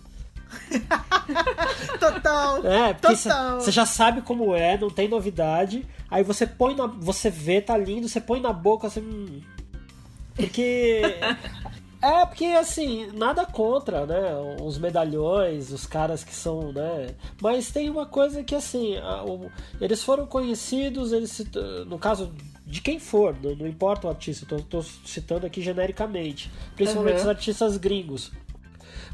Total. 1.99 2.67
É, 2.67 2.93
porque 2.93 3.17
você 3.17 3.71
já 3.71 3.87
sabe 3.87 4.21
como 4.21 4.55
é, 4.55 4.77
não 4.77 4.91
tem 4.91 5.09
novidade. 5.09 5.87
Aí 6.11 6.23
você 6.23 6.47
põe 6.47 6.77
na. 6.77 6.87
Você 6.87 7.31
vê, 7.31 7.63
tá 7.63 7.75
lindo, 7.75 8.07
você 8.07 8.21
põe 8.21 8.39
na 8.39 8.53
boca 8.53 8.87
assim. 8.87 9.01
Hum. 9.01 9.41
Porque. 10.35 11.03
É, 12.03 12.27
porque 12.27 12.47
assim, 12.47 13.13
nada 13.13 13.47
contra, 13.47 14.05
né? 14.05 14.35
Os 14.61 14.77
medalhões, 14.77 15.71
os 15.71 15.87
caras 15.87 16.25
que 16.25 16.35
são, 16.35 16.73
né? 16.73 17.15
Mas 17.41 17.71
tem 17.71 17.89
uma 17.89 18.05
coisa 18.05 18.43
que 18.43 18.57
assim, 18.57 18.97
a, 18.97 19.23
o, 19.23 19.49
eles 19.81 20.03
foram 20.03 20.27
conhecidos, 20.27 21.13
eles 21.13 21.31
se, 21.31 21.49
no 21.87 22.01
caso 22.01 22.33
de 22.67 22.81
quem 22.81 22.99
for, 22.99 23.37
não, 23.41 23.55
não 23.55 23.69
importa 23.69 24.09
o 24.09 24.11
artista, 24.11 24.45
tô, 24.45 24.57
tô, 24.57 24.83
citando 24.83 25.47
aqui 25.47 25.63
genericamente, 25.63 26.51
principalmente 26.75 27.19
uhum. 27.19 27.23
os 27.23 27.29
artistas 27.29 27.77
gringos. 27.77 28.33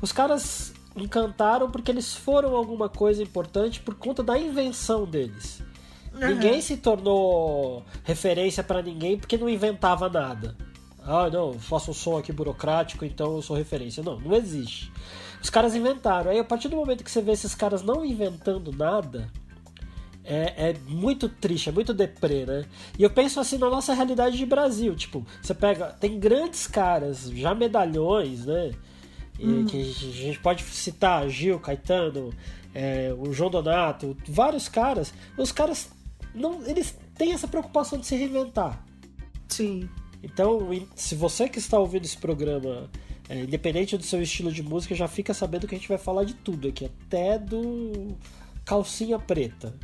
Os 0.01 0.11
caras 0.11 0.73
encantaram 0.97 1.71
porque 1.71 1.91
eles 1.91 2.15
foram 2.15 2.57
alguma 2.57 2.89
coisa 2.89 3.23
importante 3.23 3.81
por 3.81 3.97
conta 3.97 4.23
da 4.23 4.39
invenção 4.39 5.05
deles. 5.05 5.63
Uhum. 6.15 6.27
Ninguém 6.27 6.63
se 6.63 6.79
tornou 6.79 7.85
referência 8.03 8.63
para 8.63 8.81
ninguém 8.81 9.19
porque 9.19 9.37
não 9.37 9.49
inventava 9.49 10.09
nada. 10.09 10.57
Ah, 11.11 11.31
não, 11.31 11.55
faço 11.59 11.91
um 11.91 11.95
som 11.95 12.19
aqui 12.19 12.31
burocrático, 12.31 13.03
então 13.03 13.37
eu 13.37 13.41
sou 13.41 13.57
referência. 13.57 14.03
Não, 14.03 14.21
não 14.21 14.37
existe. 14.37 14.93
Os 15.43 15.49
caras 15.49 15.75
inventaram. 15.75 16.31
Aí 16.31 16.39
a 16.39 16.45
partir 16.45 16.69
do 16.69 16.77
momento 16.77 17.03
que 17.03 17.11
você 17.11 17.23
vê 17.23 17.33
esses 17.33 17.55
caras 17.55 17.83
não 17.83 18.05
inventando 18.05 18.71
nada, 18.71 19.33
é, 20.23 20.69
é, 20.69 20.77
muito 20.87 21.27
triste, 21.27 21.71
é 21.71 21.73
muito 21.73 21.95
deprê, 21.95 22.45
né? 22.45 22.67
E 22.99 23.03
eu 23.03 23.09
penso 23.09 23.41
assim 23.41 23.57
na 23.57 23.71
nossa 23.71 23.95
realidade 23.95 24.37
de 24.37 24.45
Brasil. 24.45 24.95
Tipo, 24.95 25.25
você 25.41 25.55
pega. 25.55 25.87
Tem 25.99 26.21
grandes 26.21 26.67
caras, 26.67 27.31
já 27.31 27.55
medalhões, 27.55 28.45
né? 28.45 28.73
Hum. 29.41 29.65
Que 29.65 29.81
a 29.81 29.85
gente 29.85 30.39
pode 30.41 30.63
citar 30.63 31.27
Gil, 31.31 31.59
Caetano, 31.59 32.35
é, 32.75 33.15
o 33.17 33.33
João 33.33 33.49
Donato, 33.49 34.15
vários 34.29 34.69
caras. 34.69 35.15
Os 35.39 35.53
caras 35.53 35.89
não, 36.35 36.63
eles 36.67 36.95
têm 37.17 37.33
essa 37.33 37.49
preocupação 37.49 37.99
de 37.99 38.07
se 38.07 38.15
reinventar. 38.15 38.85
Sim. 39.49 39.89
Então, 40.23 40.69
se 40.95 41.15
você 41.15 41.49
que 41.49 41.59
está 41.59 41.79
ouvindo 41.79 42.05
esse 42.05 42.17
programa, 42.17 42.91
é, 43.29 43.43
independente 43.43 43.97
do 43.97 44.03
seu 44.03 44.21
estilo 44.23 44.51
de 44.53 44.63
música, 44.63 44.95
já 44.95 45.07
fica 45.07 45.33
sabendo 45.33 45.67
que 45.67 45.75
a 45.75 45.79
gente 45.79 45.89
vai 45.89 45.99
falar 45.99 46.25
de 46.25 46.35
tudo 46.35 46.69
aqui, 46.69 46.87
até 46.87 47.39
do 47.39 48.17
calcinha 48.65 49.19
preta. 49.19 49.75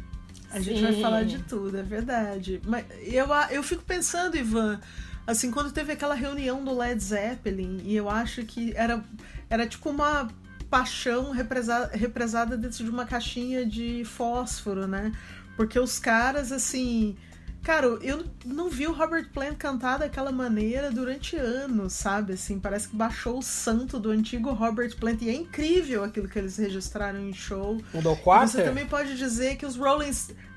A 0.50 0.61
gente 0.61 0.79
Sim. 0.79 0.85
vai 0.85 1.00
falar 1.00 1.25
de 1.25 1.38
tudo, 1.43 1.76
é 1.76 1.83
verdade. 1.83 2.61
Mas 2.64 2.85
eu, 3.03 3.26
eu 3.50 3.62
fico 3.62 3.83
pensando, 3.83 4.37
Ivan, 4.37 4.81
assim, 5.26 5.50
quando 5.50 5.73
teve 5.73 5.93
aquela 5.93 6.14
reunião 6.14 6.64
do 6.64 6.76
Led 6.76 7.03
Zeppelin, 7.03 7.81
e 7.85 7.97
eu 7.97 8.09
acho 8.09 8.45
que 8.45 8.73
era 8.76 9.03
era 9.50 9.67
tipo 9.67 9.91
uma 9.91 10.29
paixão 10.71 11.31
represada, 11.31 11.97
represada 11.97 12.57
dentro 12.57 12.85
de 12.85 12.91
uma 12.91 13.05
caixinha 13.05 13.64
de 13.64 14.05
fósforo, 14.05 14.87
né? 14.87 15.12
Porque 15.57 15.79
os 15.79 15.99
caras, 15.99 16.50
assim. 16.50 17.17
Cara, 17.64 17.87
eu 18.02 18.23
não 18.44 18.68
vi 18.68 18.87
o 18.87 18.92
Robert 18.92 19.30
Plant 19.33 19.56
cantar 19.56 19.99
daquela 19.99 20.30
maneira 20.30 20.90
durante 20.90 21.35
anos, 21.35 21.94
sabe? 21.94 22.35
Assim, 22.35 22.61
parece 22.61 22.88
que 22.88 22.94
baixou 22.94 23.38
o 23.38 23.42
santo 23.42 23.99
do 23.99 24.11
antigo 24.11 24.52
Robert 24.52 24.94
Plant. 24.97 25.23
E 25.23 25.30
é 25.30 25.35
incrível 25.35 26.04
aquilo 26.04 26.28
que 26.28 26.38
eles 26.38 26.59
registraram 26.59 27.26
em 27.26 27.33
show. 27.33 27.80
O 27.94 28.02
do 28.02 28.14
quarto? 28.16 28.52
Você 28.52 28.62
também 28.62 28.87
pode 28.87 29.16
dizer 29.16 29.56
que 29.56 29.64
os 29.64 29.76
Rolling 29.76 30.12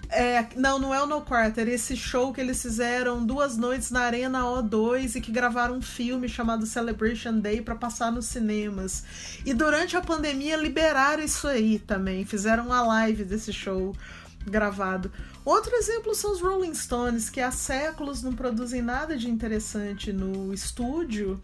é, 0.09 0.47
não, 0.55 0.79
não 0.79 0.93
é 0.93 1.01
o 1.01 1.05
No 1.05 1.21
Quarter. 1.21 1.67
Esse 1.67 1.95
show 1.95 2.33
que 2.33 2.41
eles 2.41 2.61
fizeram 2.61 3.25
duas 3.25 3.57
noites 3.57 3.91
na 3.91 4.01
Arena 4.01 4.41
O2 4.41 5.15
e 5.15 5.21
que 5.21 5.31
gravaram 5.31 5.75
um 5.75 5.81
filme 5.81 6.27
chamado 6.27 6.65
Celebration 6.65 7.39
Day 7.39 7.61
para 7.61 7.75
passar 7.75 8.11
nos 8.11 8.25
cinemas. 8.25 9.03
E 9.45 9.53
durante 9.53 9.95
a 9.95 10.01
pandemia 10.01 10.57
liberaram 10.57 11.23
isso 11.23 11.47
aí 11.47 11.79
também. 11.79 12.25
Fizeram 12.25 12.65
uma 12.65 12.81
live 12.81 13.23
desse 13.23 13.51
show 13.51 13.95
gravado. 14.49 15.11
Outro 15.45 15.75
exemplo 15.75 16.13
são 16.15 16.31
os 16.31 16.41
Rolling 16.41 16.73
Stones, 16.73 17.29
que 17.29 17.41
há 17.41 17.51
séculos 17.51 18.21
não 18.21 18.33
produzem 18.33 18.81
nada 18.81 19.17
de 19.17 19.29
interessante 19.29 20.11
no 20.11 20.53
estúdio 20.53 21.39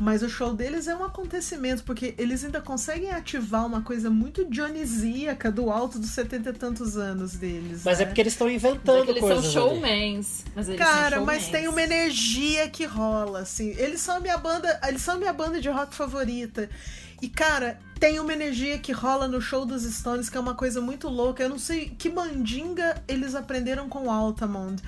mas 0.00 0.22
o 0.22 0.30
show 0.30 0.54
deles 0.54 0.88
é 0.88 0.96
um 0.96 1.04
acontecimento, 1.04 1.84
porque 1.84 2.14
eles 2.16 2.42
ainda 2.42 2.58
conseguem 2.58 3.10
ativar 3.10 3.66
uma 3.66 3.82
coisa 3.82 4.08
muito 4.08 4.46
dionisíaca 4.46 5.52
do 5.52 5.70
alto 5.70 5.98
dos 5.98 6.08
setenta 6.10 6.48
e 6.48 6.52
tantos 6.54 6.96
anos 6.96 7.34
deles. 7.34 7.82
Mas 7.84 7.98
é 7.98 7.98
né? 7.98 8.02
é 8.04 8.06
porque 8.06 8.22
eles 8.22 8.32
estão 8.32 8.50
inventando 8.50 9.08
é 9.08 9.10
eles 9.10 9.20
coisas. 9.20 9.44
São 9.44 9.68
showmans. 9.68 10.44
Mas 10.56 10.68
eles 10.68 10.80
Cara, 10.80 11.16
são 11.16 11.26
mas 11.26 11.48
tem 11.48 11.68
uma 11.68 11.82
energia 11.82 12.66
que 12.70 12.86
rola, 12.86 13.40
assim. 13.40 13.74
Eles 13.76 14.00
são 14.00 14.16
a 14.16 14.20
minha 14.20 14.38
banda. 14.38 14.80
Eles 14.88 15.02
são 15.02 15.18
minha 15.18 15.34
banda 15.34 15.60
de 15.60 15.68
rock 15.68 15.94
favorita. 15.94 16.70
E, 17.20 17.28
cara, 17.28 17.78
tem 18.00 18.18
uma 18.18 18.32
energia 18.32 18.78
que 18.78 18.92
rola 18.92 19.28
no 19.28 19.42
show 19.42 19.66
dos 19.66 19.82
Stones 19.82 20.30
que 20.30 20.36
é 20.38 20.40
uma 20.40 20.54
coisa 20.54 20.80
muito 20.80 21.06
louca. 21.06 21.42
Eu 21.42 21.50
não 21.50 21.58
sei 21.58 21.90
que 21.90 22.08
mandinga 22.08 23.00
eles 23.06 23.34
aprenderam 23.34 23.90
com 23.90 24.10
Altamont. 24.10 24.82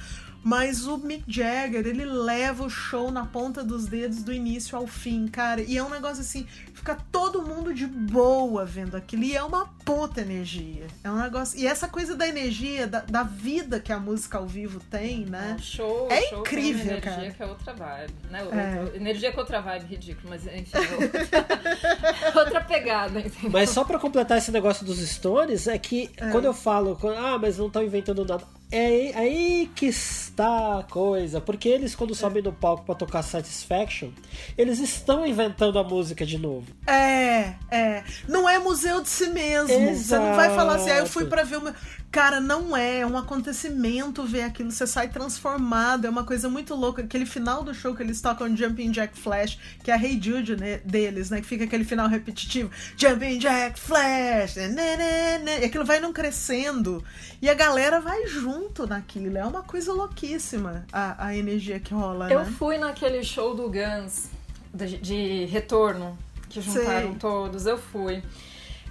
Mas 0.45 0.87
o 0.87 0.99
Mick 0.99 1.25
Jagger, 1.29 1.87
ele 1.87 2.05
leva 2.05 2.65
o 2.65 2.71
show 2.71 3.11
na 3.11 3.25
ponta 3.25 3.63
dos 3.63 3.87
dedos 3.87 4.23
do 4.23 4.33
início 4.33 4.77
ao 4.77 4.87
fim, 4.87 5.29
cara. 5.29 5.61
E 5.63 5.79
é 5.79 5.83
um 5.83 5.89
negócio 5.89 6.21
assim, 6.21 6.47
fica 6.75 6.97
todo 7.13 7.43
mundo 7.43 7.73
de 7.73 7.87
boa 7.87 8.65
vendo 8.65 8.97
aquilo. 8.97 9.23
E 9.23 9.37
é 9.37 9.43
uma 9.43 9.67
puta 9.85 10.21
energia. 10.21 10.87
É 11.05 11.11
um 11.11 11.17
negócio. 11.17 11.59
E 11.59 11.67
essa 11.67 11.87
coisa 11.87 12.17
da 12.17 12.27
energia, 12.27 12.87
da, 12.87 13.01
da 13.01 13.23
vida 13.23 13.79
que 13.79 13.93
a 13.93 14.01
música 14.01 14.39
ao 14.39 14.47
vivo 14.47 14.81
tem, 14.91 15.25
né? 15.25 15.57
É, 15.57 15.63
show, 15.63 16.09
é 16.11 16.23
show 16.23 16.41
incrível, 16.41 16.93
energia 16.93 17.01
cara. 17.01 17.31
que 17.31 17.43
é 17.43 17.47
outra 17.47 17.73
vibe. 17.73 18.15
Né? 18.31 18.41
É. 18.41 18.81
Outra, 18.81 18.97
energia 18.97 19.33
com 19.33 19.41
outra 19.41 19.61
vibe, 19.61 19.87
ridículo, 19.87 20.29
mas 20.31 20.47
enfim. 20.47 20.73
É 20.75 21.05
outra, 21.05 22.31
outra 22.41 22.61
pegada, 22.61 23.21
entendeu? 23.21 23.51
Mas 23.51 23.71
só 23.71 23.85
pra 23.85 23.99
completar 23.99 24.39
esse 24.39 24.51
negócio 24.51 24.85
dos 24.85 24.99
Stones, 24.99 25.69
é 25.69 25.79
que 25.79 26.11
é. 26.17 26.31
quando 26.31 26.47
eu 26.47 26.55
falo, 26.55 26.99
ah, 27.17 27.39
mas 27.39 27.59
não 27.59 27.69
estão 27.69 27.83
inventando 27.83 28.25
nada 28.25 28.45
é 28.73 29.12
aí 29.14 29.71
que 29.75 29.87
está 29.87 30.79
a 30.79 30.83
coisa. 30.83 31.41
Porque 31.41 31.69
eles, 31.69 31.95
quando 31.95 32.14
sobem 32.14 32.43
no 32.43 32.52
palco 32.52 32.85
para 32.85 32.95
tocar 32.95 33.23
Satisfaction, 33.23 34.11
eles 34.57 34.79
estão 34.79 35.26
inventando 35.26 35.79
a 35.79 35.85
música 35.85 36.25
de 36.25 36.38
novo. 36.38 36.67
É, 36.87 37.55
é. 37.71 38.02
Não 38.26 38.49
é 38.49 38.59
museu 38.59 39.02
de 39.02 39.09
si 39.09 39.26
mesmo. 39.29 39.71
Exato. 39.71 39.97
Você 39.99 40.19
não 40.19 40.35
vai 40.35 40.55
falar 40.55 40.76
assim, 40.76 40.91
ah, 40.91 40.99
eu 40.99 41.07
fui 41.07 41.26
para 41.26 41.45
ver 41.45 41.59
o 41.59 41.61
meu. 41.61 41.75
Cara, 42.12 42.42
não 42.42 42.76
é. 42.76 42.99
É 42.99 43.07
um 43.07 43.16
acontecimento 43.16 44.23
ver 44.25 44.42
aquilo. 44.42 44.71
Você 44.71 44.87
sai 44.87 45.09
transformado. 45.09 46.07
É 46.07 46.11
uma 46.11 46.25
coisa 46.25 46.47
muito 46.47 46.75
louca. 46.75 47.00
Aquele 47.00 47.25
final 47.25 47.64
do 47.64 47.73
show 47.73 47.97
que 47.97 48.02
eles 48.02 48.21
tocam 48.21 48.54
Jumping 48.54 48.90
Jack 48.90 49.19
Flash, 49.19 49.59
que 49.83 49.90
é 49.90 49.95
a 49.95 49.97
Hey 49.97 50.21
Jude 50.23 50.54
né, 50.54 50.83
deles, 50.85 51.31
né? 51.31 51.40
Que 51.40 51.47
fica 51.47 51.64
aquele 51.64 51.85
final 51.85 52.07
repetitivo. 52.07 52.71
Jumping 52.99 53.38
Jack 53.38 53.81
Flash. 53.81 54.57
Né, 54.57 54.69
né, 54.69 55.38
né, 55.38 55.61
e 55.62 55.64
aquilo 55.64 55.87
vai 55.87 56.00
não 56.00 56.12
crescendo. 56.12 57.02
E 57.40 57.49
a 57.49 57.54
galera 57.54 57.99
vai 57.99 58.26
junto 58.26 58.87
naquilo. 58.87 59.38
É 59.38 59.45
uma 59.47 59.62
coisa 59.62 59.90
louquíssima 59.95 60.85
a, 60.92 61.28
a 61.28 61.35
energia 61.37 61.81
que 61.81 61.95
rola. 61.95 62.31
Eu 62.31 62.40
né? 62.40 62.54
fui 62.59 62.76
naquele 62.76 63.25
show 63.25 63.57
do 63.57 63.71
Guns 63.71 64.28
de, 64.75 64.99
de 64.99 65.45
retorno, 65.47 66.19
que 66.50 66.61
juntaram 66.61 67.12
Sei. 67.12 67.19
todos. 67.19 67.64
Eu 67.64 67.78
fui. 67.78 68.23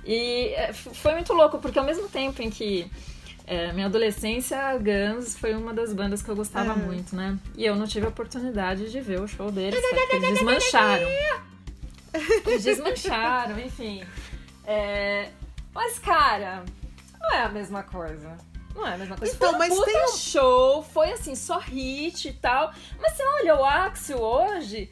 E 0.03 0.53
é, 0.55 0.73
foi 0.73 1.13
muito 1.13 1.31
louco, 1.33 1.59
porque 1.59 1.77
ao 1.77 1.85
mesmo 1.85 2.07
tempo 2.07 2.41
em 2.41 2.49
que 2.49 2.89
É, 3.53 3.73
minha 3.73 3.87
adolescência, 3.87 4.57
Guns 4.77 5.35
foi 5.37 5.53
uma 5.53 5.73
das 5.73 5.91
bandas 5.91 6.21
que 6.21 6.29
eu 6.29 6.35
gostava 6.37 6.71
É. 6.71 6.75
muito, 6.75 7.13
né? 7.13 7.37
E 7.57 7.65
eu 7.65 7.75
não 7.75 7.85
tive 7.85 8.05
a 8.05 8.09
oportunidade 8.09 8.89
de 8.89 9.01
ver 9.01 9.19
o 9.19 9.27
show 9.27 9.51
deles, 9.51 9.77
tá? 9.81 9.87
porque 9.89 10.15
eles 10.15 10.29
desmancharam. 10.39 11.07
Eles 12.47 12.63
desmancharam, 12.63 13.59
enfim. 13.59 14.05
É, 14.65 15.29
Mas, 15.73 15.99
cara, 15.99 16.63
não 17.19 17.31
é 17.33 17.41
a 17.43 17.49
mesma 17.49 17.83
coisa. 17.83 18.37
Não 18.73 18.87
é 18.87 18.93
a 18.93 18.97
mesma 18.97 19.17
coisa. 19.17 19.35
Então, 19.35 19.49
foi 19.49 19.55
um 19.55 19.59
mas 19.59 19.73
puta 19.75 19.91
tem 19.91 20.17
show, 20.17 20.81
foi 20.83 21.11
assim, 21.11 21.35
só 21.35 21.59
hit 21.59 22.29
e 22.29 22.33
tal. 22.33 22.71
Mas 23.01 23.13
você 23.17 23.23
olha 23.23 23.55
o 23.57 23.65
Axel 23.65 24.17
hoje, 24.21 24.89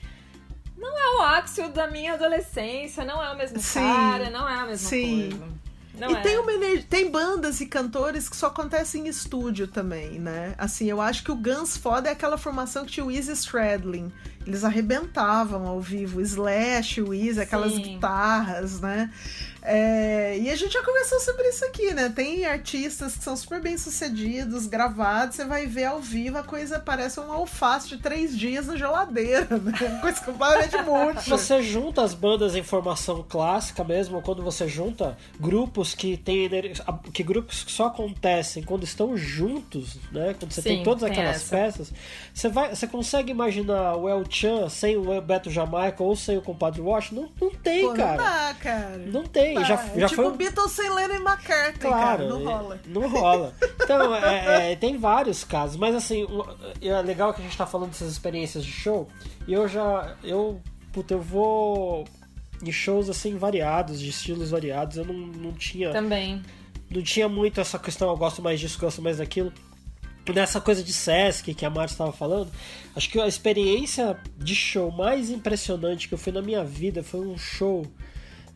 não 0.77 0.97
é 0.97 1.15
o 1.17 1.21
Axel 1.21 1.69
da 1.69 1.87
minha 1.87 2.13
adolescência, 2.15 3.05
não 3.05 3.23
é 3.23 3.31
o 3.33 3.37
mesmo 3.37 3.57
Sim. 3.59 3.79
cara, 3.79 4.29
não 4.29 4.47
é 4.49 4.53
a 4.55 4.65
mesma 4.65 4.89
Sim. 4.89 5.29
coisa. 5.29 5.58
Não 5.99 6.11
e 6.11 6.15
é. 6.15 6.21
tem, 6.21 6.37
uma 6.39 6.51
ener- 6.53 6.85
tem 6.87 7.11
bandas 7.11 7.59
e 7.61 7.65
cantores 7.65 8.29
que 8.29 8.35
só 8.35 8.47
acontecem 8.47 9.05
em 9.05 9.07
estúdio 9.09 9.67
também, 9.67 10.19
né? 10.19 10.55
Assim, 10.57 10.85
eu 10.89 11.01
acho 11.01 11.23
que 11.23 11.31
o 11.31 11.35
Guns 11.35 11.75
foda 11.77 12.09
é 12.09 12.11
aquela 12.11 12.37
formação 12.37 12.85
que 12.85 12.91
tinha 12.91 13.05
o 13.05 13.11
Easy 13.11 13.31
Stradlin. 13.33 14.11
Eles 14.47 14.63
arrebentavam 14.63 15.67
ao 15.67 15.79
vivo. 15.81 16.21
Slash, 16.21 17.01
o 17.01 17.13
Easy, 17.13 17.39
aquelas 17.41 17.73
Sim. 17.73 17.81
guitarras, 17.81 18.79
né? 18.81 19.11
É, 19.61 20.37
e 20.39 20.49
a 20.49 20.55
gente 20.55 20.73
já 20.73 20.83
conversou 20.83 21.19
sobre 21.19 21.47
isso 21.49 21.65
aqui, 21.65 21.93
né? 21.93 22.09
Tem 22.09 22.45
artistas 22.45 23.15
que 23.15 23.23
são 23.23 23.35
super 23.35 23.61
bem 23.61 23.77
sucedidos, 23.77 24.65
gravados, 24.65 25.35
você 25.35 25.45
vai 25.45 25.65
ver 25.65 25.85
ao 25.85 25.99
vivo, 25.99 26.37
a 26.37 26.43
coisa 26.43 26.79
parece 26.79 27.19
um 27.19 27.31
alface 27.31 27.89
de 27.89 27.97
três 27.97 28.37
dias 28.37 28.67
na 28.67 28.75
geladeira, 28.75 29.57
né? 29.57 29.71
Coisa 30.01 30.21
completamente 30.21 30.77
múltipla. 30.83 31.37
Você 31.37 31.61
junta 31.61 32.01
as 32.01 32.13
bandas 32.13 32.55
em 32.55 32.63
formação 32.63 33.25
clássica 33.27 33.83
mesmo, 33.83 34.21
quando 34.21 34.41
você 34.41 34.67
junta 34.67 35.17
grupos 35.39 35.93
que 35.93 36.17
tem 36.17 36.49
que 37.13 37.23
grupos 37.23 37.63
que 37.63 37.71
só 37.71 37.87
acontecem 37.87 38.63
quando 38.63 38.83
estão 38.83 39.15
juntos, 39.17 39.97
né? 40.11 40.35
Quando 40.37 40.51
você 40.51 40.61
tem 40.61 40.77
Sim, 40.77 40.83
todas 40.83 41.03
tem 41.03 41.11
aquelas 41.11 41.37
essa. 41.37 41.55
peças, 41.55 41.93
você 42.33 42.49
vai, 42.49 42.75
você 42.75 42.87
consegue 42.87 43.31
imaginar 43.31 43.95
o 43.95 44.07
El 44.07 44.23
Chan 44.29 44.69
sem 44.69 44.97
o 44.97 45.21
Beto 45.21 45.49
Jamaica 45.49 46.03
ou 46.03 46.15
sem 46.15 46.37
o 46.37 46.41
Compadre 46.41 46.81
Wash? 46.81 47.11
Não, 47.11 47.29
não 47.39 47.49
tem, 47.51 47.87
Pô, 47.87 47.93
cara. 47.93 48.11
Não 48.11 48.17
dá, 48.17 48.55
cara. 48.59 48.97
Não 48.97 49.23
tem, 49.23 49.55
dá. 49.59 49.67
já, 49.67 49.75
É 49.95 49.99
já 50.01 50.07
tipo 50.09 50.21
foi 50.23 50.31
um- 50.31 50.37
Beatles 50.37 50.71
sem 50.71 50.89
Lennon 50.93 51.13
e 51.15 51.17
McCartney, 51.17 51.79
Claro, 51.79 52.05
cara. 52.05 52.25
Não 52.29 52.39
é- 52.41 52.43
rola. 52.53 52.79
Não 52.87 53.07
rola. 53.09 53.53
Então, 53.81 54.15
é- 54.15 54.71
é, 54.71 54.75
tem 54.75 54.97
vários 54.97 55.43
casos, 55.43 55.75
mas 55.77 55.95
assim, 55.95 56.25
é 56.81 57.01
legal 57.01 57.33
que 57.33 57.41
a 57.41 57.43
gente 57.43 57.57
tá 57.57 57.65
falando 57.65 57.89
dessas 57.89 58.11
experiências 58.11 58.63
de 58.65 58.71
show, 58.71 59.07
e 59.47 59.53
eu 59.53 59.67
já. 59.67 60.15
Eu. 60.23 60.61
Puta, 60.91 61.13
eu 61.13 61.21
vou 61.21 62.05
em 62.63 62.71
shows 62.71 63.09
assim 63.09 63.37
variados, 63.37 63.99
de 63.99 64.09
estilos 64.09 64.49
variados. 64.49 64.97
Eu 64.97 65.05
não, 65.05 65.13
não 65.13 65.51
tinha. 65.53 65.91
Também. 65.91 66.41
Não 66.89 67.01
tinha 67.03 67.29
muito 67.29 67.61
essa 67.61 67.77
questão, 67.77 68.09
eu 68.09 68.17
gosto 68.17 68.41
mais 68.41 68.59
disso, 68.59 68.79
gosto 68.79 69.01
mais 69.01 69.17
daquilo. 69.19 69.53
Nessa 70.33 70.59
coisa 70.61 70.83
de 70.83 70.93
Sesc 70.93 71.53
que 71.55 71.65
a 71.65 71.69
Mari 71.71 71.89
estava 71.91 72.11
falando, 72.11 72.51
acho 72.95 73.09
que 73.09 73.19
a 73.19 73.27
experiência 73.27 74.15
de 74.37 74.53
show 74.53 74.91
mais 74.91 75.31
impressionante 75.31 76.07
que 76.07 76.13
eu 76.13 76.17
fui 76.19 76.31
na 76.31 76.41
minha 76.41 76.63
vida 76.63 77.01
foi 77.01 77.21
um 77.21 77.35
show 77.37 77.83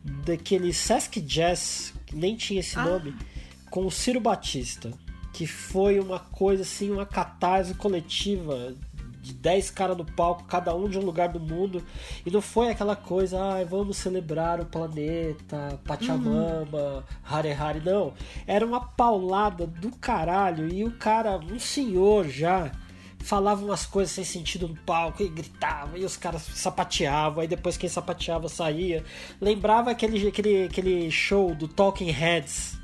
daquele 0.04 0.72
Sesc 0.72 1.20
Jazz, 1.20 1.94
que 2.06 2.14
nem 2.14 2.36
tinha 2.36 2.60
esse 2.60 2.78
Ah. 2.78 2.84
nome, 2.84 3.14
com 3.70 3.86
o 3.86 3.90
Ciro 3.90 4.20
Batista, 4.20 4.92
que 5.32 5.46
foi 5.46 5.98
uma 5.98 6.18
coisa 6.18 6.62
assim, 6.62 6.90
uma 6.90 7.06
catarse 7.06 7.74
coletiva 7.74 8.74
de 9.20 9.32
10 9.32 9.70
caras 9.70 9.96
no 9.96 10.04
palco, 10.04 10.44
cada 10.44 10.74
um 10.76 10.86
de 10.86 10.98
um 10.98 11.02
lugar 11.02 11.30
do 11.30 11.40
mundo, 11.40 11.82
e 12.26 12.30
não 12.30 12.42
foi 12.42 12.68
aquela 12.68 12.94
coisa, 12.94 13.42
ai, 13.42 13.64
vamos 13.64 13.96
celebrar 13.96 14.60
o 14.60 14.66
planeta, 14.66 15.80
Pachamama, 15.84 17.02
Hare 17.24 17.52
Hare, 17.52 17.80
não. 17.80 18.12
Era 18.46 18.66
uma 18.66 18.80
paulada 18.80 19.66
do 19.66 19.90
caralho, 19.92 20.68
e 20.70 20.84
o 20.84 20.90
cara, 20.90 21.38
um 21.38 21.58
senhor 21.58 22.28
já, 22.28 22.70
falava 23.24 23.64
umas 23.64 23.86
coisas 23.86 24.14
sem 24.14 24.22
sentido 24.24 24.68
no 24.68 24.76
palco 24.76 25.22
e 25.22 25.28
gritava, 25.28 25.98
e 25.98 26.04
os 26.04 26.16
caras 26.16 26.42
sapateavam, 26.42 27.40
aí 27.40 27.48
depois 27.48 27.76
quem 27.76 27.88
sapateava 27.88 28.48
saía. 28.48 29.02
Lembrava 29.40 29.90
aquele, 29.90 30.28
aquele, 30.28 30.64
aquele 30.64 31.10
show 31.10 31.54
do 31.54 31.66
Talking 31.66 32.10
Heads, 32.10 32.78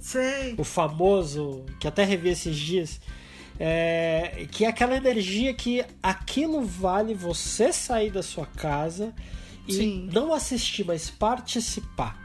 Sei. 0.00 0.54
o 0.58 0.64
famoso, 0.64 1.64
que 1.78 1.86
até 1.86 2.02
revi 2.04 2.30
esses 2.30 2.56
dias, 2.56 3.00
é, 3.60 4.46
que 4.50 4.64
é 4.64 4.68
aquela 4.68 4.96
energia 4.96 5.52
que 5.54 5.84
aquilo 6.02 6.62
vale 6.64 7.14
você 7.14 7.72
sair 7.72 8.10
da 8.10 8.22
sua 8.22 8.46
casa 8.46 9.14
e 9.68 9.74
Sim. 9.74 10.08
não 10.12 10.32
assistir, 10.32 10.84
mas 10.84 11.10
participar. 11.10 12.22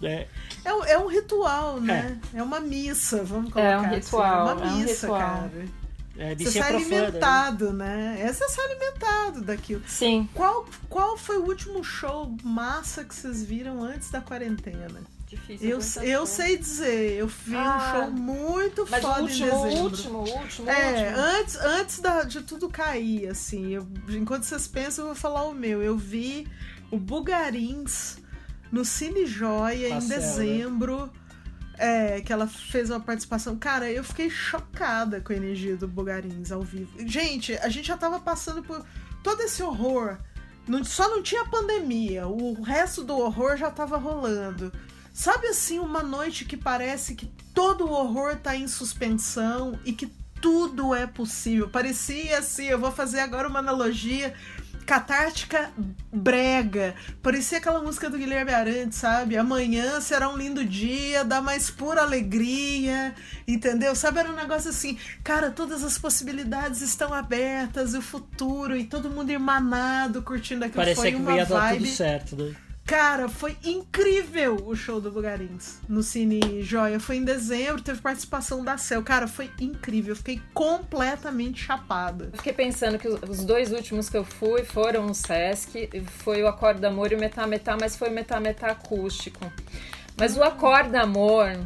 Né? 0.00 0.26
É, 0.64 0.74
um- 0.74 0.84
é 0.84 0.98
um 0.98 1.06
ritual, 1.06 1.80
né? 1.80 2.18
É. 2.34 2.42
uma 2.42 2.58
missa, 2.58 3.22
vamos 3.22 3.52
colocar 3.52 3.70
É 3.70 3.78
um 3.78 3.84
assim. 3.84 3.94
ritual, 3.94 4.48
É 4.48 4.52
uma 4.54 4.64
é 4.64 4.66
um 4.68 4.76
missa, 4.78 5.06
ritual. 5.06 5.20
cara. 5.20 5.81
É, 6.22 6.34
Você 6.36 6.52
sai 6.52 6.70
né? 6.72 6.76
alimentado, 6.78 7.72
né? 7.72 8.16
É 8.20 8.32
você 8.32 8.48
sai 8.48 8.64
alimentado 8.66 9.40
daquilo. 9.42 9.82
Sim. 9.88 10.28
Qual, 10.34 10.66
qual 10.88 11.16
foi 11.16 11.36
o 11.38 11.44
último 11.46 11.82
show 11.82 12.34
massa 12.44 13.04
que 13.04 13.14
vocês 13.14 13.42
viram 13.44 13.82
antes 13.82 14.10
da 14.10 14.20
quarentena? 14.20 15.00
Difícil. 15.26 15.66
Eu, 15.68 15.80
eu 16.06 16.26
sei 16.26 16.58
dizer, 16.58 17.12
eu 17.14 17.26
vi 17.26 17.54
Ah, 17.56 17.76
um 17.76 18.00
show 18.02 18.10
muito 18.12 18.86
Mas 18.90 19.02
foda 19.02 19.22
último, 19.22 19.46
em 19.46 19.50
dezembro. 19.50 19.82
último, 19.84 20.18
o 20.18 20.38
último, 20.38 20.66
o 20.66 20.70
É, 20.70 20.90
último. 21.08 21.18
antes, 21.24 21.56
antes 21.56 22.00
da- 22.00 22.22
de 22.24 22.42
tudo 22.42 22.68
cair, 22.68 23.28
assim, 23.28 23.70
eu- 23.72 23.88
enquanto 24.10 24.44
vocês 24.44 24.68
pensam, 24.68 25.04
eu 25.04 25.06
vou 25.06 25.16
falar 25.16 25.44
o 25.44 25.54
meu. 25.54 25.82
Eu 25.82 25.96
vi 25.96 26.46
o 26.90 26.98
Bugarins 26.98 28.18
no 28.70 28.84
Cine 28.84 29.24
Joia 29.26 29.88
em 29.88 29.94
né? 29.94 30.00
dezembro. 30.16 31.10
É, 31.78 32.20
que 32.20 32.32
ela 32.32 32.46
fez 32.46 32.90
uma 32.90 33.00
participação. 33.00 33.56
Cara, 33.56 33.90
eu 33.90 34.04
fiquei 34.04 34.28
chocada 34.28 35.20
com 35.20 35.32
a 35.32 35.36
energia 35.36 35.76
do 35.76 35.88
Bugarins 35.88 36.52
ao 36.52 36.62
vivo. 36.62 36.92
Gente, 37.06 37.54
a 37.56 37.68
gente 37.68 37.88
já 37.88 37.96
tava 37.96 38.20
passando 38.20 38.62
por 38.62 38.84
todo 39.22 39.40
esse 39.42 39.62
horror. 39.62 40.18
Não- 40.68 40.84
só 40.84 41.08
não 41.08 41.22
tinha 41.22 41.44
pandemia. 41.46 42.26
O 42.28 42.60
resto 42.62 43.02
do 43.02 43.16
horror 43.16 43.56
já 43.56 43.70
tava 43.70 43.96
rolando. 43.96 44.72
Sabe 45.12 45.48
assim, 45.48 45.78
uma 45.78 46.02
noite 46.02 46.44
que 46.44 46.56
parece 46.56 47.14
que 47.14 47.26
todo 47.54 47.86
o 47.86 47.92
horror 47.92 48.36
tá 48.36 48.56
em 48.56 48.68
suspensão 48.68 49.78
e 49.84 49.92
que 49.92 50.06
tudo 50.40 50.94
é 50.94 51.06
possível. 51.06 51.68
Parecia 51.68 52.38
assim, 52.38 52.64
eu 52.64 52.78
vou 52.78 52.90
fazer 52.90 53.20
agora 53.20 53.48
uma 53.48 53.60
analogia 53.60 54.34
catártica 54.92 55.70
brega. 56.12 56.94
Parecia 57.22 57.56
aquela 57.56 57.80
música 57.80 58.10
do 58.10 58.18
Guilherme 58.18 58.52
Arantes, 58.52 58.98
sabe? 58.98 59.38
Amanhã 59.38 59.98
será 60.02 60.28
um 60.28 60.36
lindo 60.36 60.62
dia, 60.66 61.24
da 61.24 61.40
mais 61.40 61.70
pura 61.70 62.02
alegria, 62.02 63.14
entendeu? 63.48 63.96
Sabe, 63.96 64.18
era 64.18 64.30
um 64.30 64.36
negócio 64.36 64.68
assim, 64.68 64.98
cara, 65.24 65.50
todas 65.50 65.82
as 65.82 65.96
possibilidades 65.96 66.82
estão 66.82 67.14
abertas, 67.14 67.94
o 67.94 68.02
futuro, 68.02 68.76
e 68.76 68.84
todo 68.84 69.08
mundo 69.08 69.30
irmanado, 69.30 70.20
curtindo 70.20 70.66
aquilo. 70.66 70.84
Parecia 70.84 71.02
Foi 71.02 71.12
que 71.12 71.16
uma 71.16 71.36
ia 71.36 71.46
dar 71.46 71.58
vibe 71.70 71.84
tudo 71.84 71.96
certo, 71.96 72.36
né? 72.36 72.54
Cara, 72.84 73.28
foi 73.28 73.56
incrível 73.64 74.56
o 74.66 74.74
show 74.74 75.00
do 75.00 75.10
Bugarins 75.10 75.78
no 75.88 76.02
Cine 76.02 76.62
Joia. 76.62 76.98
Foi 76.98 77.16
em 77.16 77.24
dezembro, 77.24 77.80
teve 77.80 78.00
participação 78.00 78.64
da 78.64 78.76
Cel. 78.76 79.02
Cara, 79.02 79.28
foi 79.28 79.50
incrível. 79.60 80.12
Eu 80.12 80.16
fiquei 80.16 80.42
completamente 80.52 81.62
chapada. 81.62 82.30
Eu 82.32 82.38
fiquei 82.38 82.52
pensando 82.52 82.98
que 82.98 83.08
os 83.08 83.44
dois 83.44 83.72
últimos 83.72 84.10
que 84.10 84.16
eu 84.16 84.24
fui 84.24 84.64
foram 84.64 85.06
o 85.06 85.14
Sesc, 85.14 85.88
foi 86.18 86.42
o 86.42 86.48
Acorda 86.48 86.88
Amor 86.88 87.12
e 87.12 87.14
o 87.14 87.18
Metá 87.18 87.46
Metá, 87.46 87.76
mas 87.80 87.96
foi 87.96 88.08
o 88.08 88.12
Metá 88.12 88.40
Metá 88.40 88.72
acústico. 88.72 89.50
Mas 90.16 90.36
o 90.36 90.42
Acorda 90.42 91.00
Amor 91.00 91.58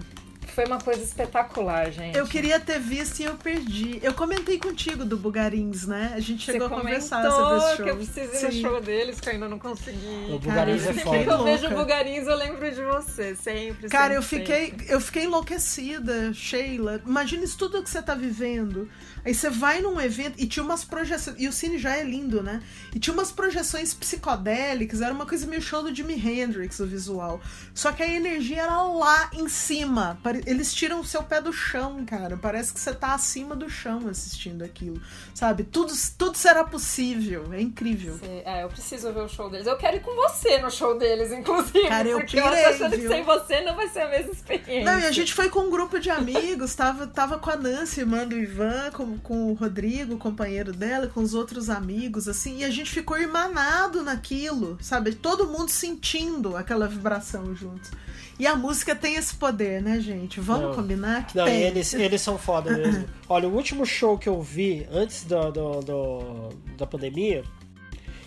foi 0.56 0.64
uma 0.64 0.80
coisa 0.80 1.02
espetacular, 1.04 1.90
gente. 1.92 2.16
Eu 2.16 2.26
queria 2.26 2.58
ter 2.58 2.80
visto 2.80 3.20
e 3.20 3.24
eu 3.24 3.34
perdi. 3.36 4.00
Eu 4.02 4.14
comentei 4.14 4.58
contigo 4.58 5.04
do 5.04 5.16
Bugarins, 5.16 5.86
né? 5.86 6.12
A 6.14 6.18
gente 6.20 6.44
Você 6.44 6.52
chegou 6.52 6.66
a 6.66 6.70
comentou 6.70 6.92
conversar 6.94 7.30
sobre 7.30 7.58
esse 7.58 7.76
show. 7.76 7.84
que 7.84 7.90
eu 7.90 7.96
preciso 7.96 8.32
ir 8.32 8.38
Sim. 8.52 8.62
no 8.62 8.70
show 8.70 8.80
deles, 8.80 9.20
que 9.20 9.28
eu 9.28 9.32
ainda 9.34 9.48
não 9.48 9.58
consegui. 9.58 9.98
O 10.32 10.40
Cara, 10.40 10.72
Bugarins 10.72 10.84
eu 10.84 10.90
é. 10.90 10.94
Sempre 10.94 11.24
que 11.24 11.30
eu 11.30 11.44
vejo 11.44 11.62
louca. 11.64 11.76
Bugarins, 11.76 12.26
eu 12.26 12.36
lembro 12.36 12.70
de 12.74 12.82
você, 12.82 13.36
sempre. 13.36 13.88
Cara, 13.88 14.14
sempre, 14.14 14.16
eu 14.16 14.22
fiquei, 14.22 14.66
sempre. 14.70 14.86
eu 14.88 15.00
fiquei 15.00 15.24
enlouquecida, 15.24 16.32
Sheila. 16.32 17.02
Imagina 17.06 17.44
isso 17.44 17.58
tudo 17.58 17.82
que 17.82 17.90
você 17.90 18.00
tá 18.02 18.14
vivendo. 18.14 18.88
Aí 19.24 19.34
você 19.34 19.50
vai 19.50 19.80
num 19.82 20.00
evento 20.00 20.34
e 20.38 20.46
tinha 20.46 20.62
umas 20.64 20.84
projeções. 20.84 21.36
E 21.38 21.48
o 21.48 21.52
cine 21.52 21.78
já 21.78 21.96
é 21.96 22.02
lindo, 22.02 22.42
né? 22.42 22.62
E 22.94 22.98
tinha 22.98 23.12
umas 23.12 23.30
projeções 23.32 23.92
psicodélicas, 23.92 25.00
era 25.02 25.12
uma 25.12 25.26
coisa 25.26 25.46
meio 25.46 25.60
show 25.60 25.82
do 25.82 25.94
Jimi 25.94 26.14
Hendrix, 26.14 26.78
o 26.80 26.86
visual. 26.86 27.40
Só 27.74 27.92
que 27.92 28.02
a 28.02 28.08
energia 28.08 28.62
era 28.62 28.82
lá 28.82 29.30
em 29.34 29.48
cima. 29.48 30.18
Pare- 30.22 30.42
Eles 30.46 30.72
tiram 30.72 31.00
o 31.00 31.04
seu 31.04 31.22
pé 31.22 31.40
do 31.40 31.52
chão, 31.52 32.04
cara. 32.06 32.36
Parece 32.36 32.72
que 32.72 32.78
você 32.78 32.94
tá 32.94 33.14
acima 33.14 33.56
do 33.56 33.68
chão 33.68 34.08
assistindo 34.08 34.62
aquilo. 34.62 35.00
Sabe? 35.34 35.64
Tudo, 35.64 35.92
tudo 36.16 36.38
será 36.38 36.64
possível. 36.64 37.52
É 37.52 37.60
incrível. 37.60 38.18
É, 38.22 38.62
eu 38.62 38.68
preciso 38.68 39.12
ver 39.12 39.20
o 39.20 39.28
show 39.28 39.50
deles. 39.50 39.66
Eu 39.66 39.76
quero 39.76 39.96
ir 39.96 40.00
com 40.00 40.14
você 40.14 40.58
no 40.58 40.70
show 40.70 40.96
deles, 40.96 41.32
inclusive. 41.32 41.88
Cara, 41.88 42.08
eu 42.08 42.18
porque 42.18 42.38
eu 42.38 42.44
pirei, 42.44 42.62
tô 42.62 42.68
achando 42.70 42.90
que 42.92 42.96
viu? 42.98 43.10
sem 43.10 43.22
você 43.24 43.60
não 43.62 43.74
vai 43.74 43.88
ser 43.88 44.00
a 44.00 44.08
mesma 44.08 44.32
experiência. 44.32 44.84
Não, 44.84 44.98
e 45.00 45.06
a 45.06 45.12
gente 45.12 45.34
foi 45.34 45.48
com 45.48 45.60
um 45.60 45.70
grupo 45.70 45.98
de 45.98 46.10
amigos, 46.10 46.74
tava, 46.74 47.06
tava 47.06 47.38
com 47.38 47.50
a 47.50 47.56
Nancy, 47.56 48.00
irmã 48.00 48.26
do 48.26 48.38
Ivan, 48.38 48.90
com, 48.92 49.18
com 49.18 49.50
o 49.50 49.54
Rodrigo, 49.54 50.16
companheiro 50.16 50.72
dela, 50.72 51.08
com 51.08 51.20
os 51.20 51.34
outros 51.34 51.68
amigos, 51.68 52.28
assim, 52.28 52.58
e 52.58 52.64
a 52.64 52.70
gente 52.70 52.90
ficou 52.90 53.18
irmanado 53.18 54.02
naquilo, 54.02 54.78
sabe? 54.80 55.14
Todo 55.14 55.46
mundo 55.46 55.70
sentindo 55.70 56.56
aquela 56.56 56.86
vibração 56.86 57.54
juntos. 57.54 57.90
E 58.38 58.46
a 58.46 58.54
música 58.54 58.94
tem 58.94 59.14
esse 59.14 59.34
poder, 59.34 59.80
né, 59.80 59.98
gente? 59.98 60.40
Vamos 60.40 60.64
Não. 60.68 60.74
combinar 60.74 61.26
que 61.26 61.36
Não, 61.36 61.46
tem. 61.46 61.62
eles, 61.62 61.94
eles 61.94 62.20
são 62.20 62.36
foda 62.36 62.70
mesmo. 62.76 63.08
Olha, 63.28 63.48
o 63.48 63.54
último 63.54 63.86
show 63.86 64.18
que 64.18 64.28
eu 64.28 64.42
vi 64.42 64.86
antes 64.90 65.24
do, 65.24 65.50
do- 65.50 65.80
do- 65.80 66.48
da 66.76 66.86
pandemia, 66.86 67.42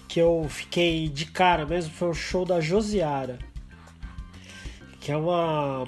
que 0.07 0.19
eu 0.19 0.47
fiquei 0.49 1.07
de 1.07 1.25
cara 1.27 1.65
mesmo, 1.65 1.91
foi 1.93 2.09
o 2.09 2.13
show 2.13 2.43
da 2.43 2.59
Josiara. 2.59 3.37
Que 4.99 5.11
é 5.11 5.17
uma. 5.17 5.87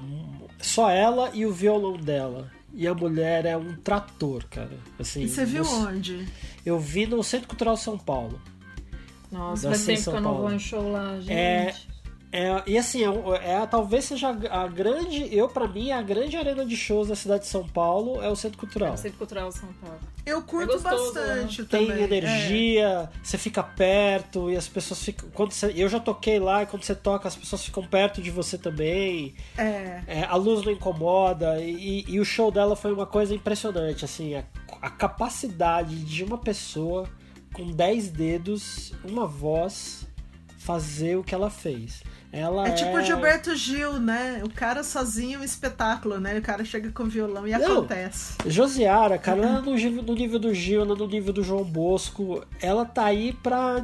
Só 0.59 0.89
ela 0.91 1.31
e 1.33 1.45
o 1.45 1.51
violão 1.51 1.93
dela. 1.97 2.49
E 2.73 2.87
a 2.87 2.93
mulher 2.93 3.45
é 3.45 3.57
um 3.57 3.75
trator, 3.75 4.45
cara. 4.49 4.77
Assim, 4.99 5.23
E 5.23 5.29
você 5.29 5.43
viu 5.43 5.63
no- 5.63 5.87
onde? 5.89 6.27
Eu 6.65 6.79
vi 6.79 7.05
no 7.07 7.21
Centro 7.23 7.47
Cultural 7.47 7.75
São 7.75 7.97
Paulo. 7.97 8.39
Nossa, 9.31 9.69
faz 9.69 9.83
tempo 9.85 9.99
São 10.01 10.13
que 10.13 10.19
eu 10.19 10.21
não 10.23 10.29
Paulo. 10.31 10.47
vou 10.47 10.55
em 10.55 10.59
show 10.59 10.91
lá, 10.91 11.15
gente. 11.19 11.31
É- 11.33 11.75
É, 12.33 12.63
e 12.65 12.77
assim, 12.77 13.03
é, 13.03 13.51
é- 13.61 13.65
talvez 13.67 14.05
seja 14.05 14.29
a, 14.29 14.63
a 14.63 14.67
grande. 14.67 15.27
Eu, 15.35 15.49
pra 15.49 15.67
mim, 15.67 15.91
a 15.91 16.01
grande 16.01 16.37
arena 16.37 16.65
de 16.65 16.77
shows 16.77 17.09
da 17.09 17.15
cidade 17.15 17.43
de 17.43 17.49
São 17.49 17.67
Paulo 17.67 18.21
é 18.21 18.29
o 18.29 18.35
Centro 18.35 18.57
Cultural. 18.57 18.91
No 18.91 18.97
Centro 18.97 19.17
Cultural 19.17 19.51
São 19.51 19.67
Paulo. 19.73 19.99
Eu 20.25 20.41
curto 20.43 20.73
gostoso, 20.73 21.13
bastante 21.13 21.65
tem 21.65 21.87
também. 21.87 22.03
é. 22.03 22.05
energia, 22.05 23.09
você 23.21 23.37
fica 23.37 23.61
perto 23.61 24.49
e 24.49 24.55
as 24.55 24.67
pessoas 24.67 25.03
ficam. 25.03 25.29
Quando 25.31 25.51
você- 25.51 25.73
eu 25.75 25.89
já 25.89 25.99
toquei 25.99 26.39
lá 26.39 26.63
e 26.63 26.65
quando 26.67 26.83
você 26.83 26.95
toca, 26.95 27.27
as 27.27 27.35
pessoas 27.35 27.65
ficam 27.65 27.83
perto 27.83 28.21
de 28.21 28.31
você 28.31 28.57
também. 28.57 29.33
É. 29.57 29.63
é. 29.63 30.03
É, 30.07 30.23
a 30.23 30.35
luz 30.35 30.63
não 30.63 30.71
incomoda 30.71 31.59
e, 31.59 32.05
e 32.07 32.19
o 32.19 32.23
show 32.23 32.49
dela 32.49 32.75
foi 32.77 32.93
uma 32.93 33.05
coisa 33.05 33.35
impressionante. 33.35 34.05
Assim, 34.05 34.35
a, 34.35 34.43
a 34.81 34.89
capacidade 34.89 35.95
de 36.03 36.23
uma 36.23 36.37
pessoa 36.37 37.09
com 37.53 37.69
10 37.71 38.09
dedos, 38.09 38.93
uma 39.03 39.27
voz, 39.27 40.07
fazer 40.59 41.17
o 41.17 41.23
que 41.23 41.35
ela 41.35 41.49
fez. 41.49 42.03
Ela 42.33 42.69
É 42.69 42.71
tipo 42.71 42.95
o 42.95 43.01
Gilberto 43.01 43.53
Gil, 43.55 43.99
né? 43.99 44.41
O 44.45 44.49
cara 44.49 44.83
sozinho 44.83 45.39
é 45.39 45.41
um 45.41 45.43
espetáculo, 45.43 46.17
né? 46.19 46.37
O 46.37 46.41
cara 46.41 46.63
chega 46.63 46.89
com 46.91 47.05
violão 47.05 47.45
e 47.45 47.51
Não. 47.51 47.79
acontece. 47.79 48.35
Josiara, 48.45 49.17
cara, 49.17 49.41
ela 49.41 49.57
é 49.59 49.61
no 49.61 49.75
nível, 49.75 50.03
no 50.03 50.13
nível 50.13 50.39
do 50.39 50.53
Gil, 50.53 50.81
ela 50.81 50.95
é 50.95 50.97
no 50.97 51.07
nível 51.07 51.33
do 51.33 51.43
João 51.43 51.65
Bosco, 51.65 52.45
ela 52.61 52.85
tá 52.85 53.05
aí 53.05 53.33
pra 53.33 53.81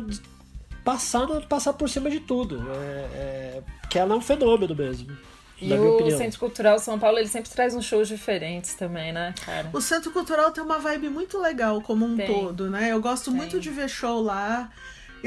passar, 0.83 1.27
passar 1.49 1.73
por 1.73 1.89
cima 1.89 2.09
de 2.09 2.21
tudo. 2.21 2.65
É, 2.71 2.83
é, 3.13 3.63
que 3.89 3.99
ela 3.99 4.13
é 4.13 4.17
um 4.17 4.21
fenômeno 4.21 4.73
mesmo. 4.73 5.17
E 5.59 5.67
na 5.67 5.75
minha 5.75 5.91
o. 5.91 6.11
Centro 6.17 6.39
Cultural 6.39 6.79
São 6.79 6.99
Paulo, 6.99 7.17
ele 7.17 7.27
sempre 7.27 7.49
traz 7.49 7.75
uns 7.75 7.83
shows 7.83 8.07
diferentes 8.07 8.75
também, 8.75 9.11
né, 9.11 9.33
cara? 9.43 9.69
O 9.73 9.81
Centro 9.81 10.11
Cultural 10.11 10.51
tem 10.51 10.63
uma 10.63 10.77
vibe 10.79 11.09
muito 11.09 11.37
legal 11.39 11.81
como 11.81 12.05
um 12.05 12.15
Tem. 12.15 12.27
todo, 12.27 12.69
né? 12.69 12.91
Eu 12.91 13.01
gosto 13.01 13.31
Tem. 13.31 13.33
muito 13.33 13.59
de 13.59 13.69
ver 13.69 13.89
show 13.89 14.21
lá. 14.21 14.69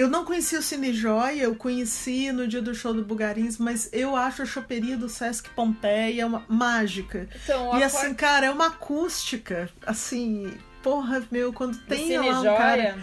Eu 0.01 0.09
não 0.09 0.25
conheci 0.25 0.57
o 0.57 0.63
Cine 0.63 0.95
Joia, 0.95 1.43
eu 1.43 1.55
conheci 1.55 2.33
no 2.33 2.49
dia 2.49 2.63
do 2.63 2.75
show 2.75 2.95
do 2.95 3.05
Bugarins, 3.05 3.59
mas 3.59 3.87
eu 3.93 4.17
acho 4.17 4.41
a 4.41 4.47
choperia 4.47 4.97
do 4.97 5.11
Sesc 5.11 5.51
Pompeia 5.51 6.27
uma 6.27 6.43
mágica. 6.49 7.29
Então, 7.45 7.79
E 7.79 7.83
a 7.83 7.87
assim, 7.87 8.15
cara, 8.15 8.47
é 8.47 8.51
uma 8.51 8.69
acústica, 8.69 9.69
assim, 9.85 10.55
porra, 10.83 11.23
meu, 11.31 11.53
quando 11.53 11.77
do 11.77 11.85
tem 11.85 12.07
Cine 12.07 12.17
lá 12.31 12.41
um 12.41 12.43
Joia, 12.45 12.57
cara... 12.57 12.99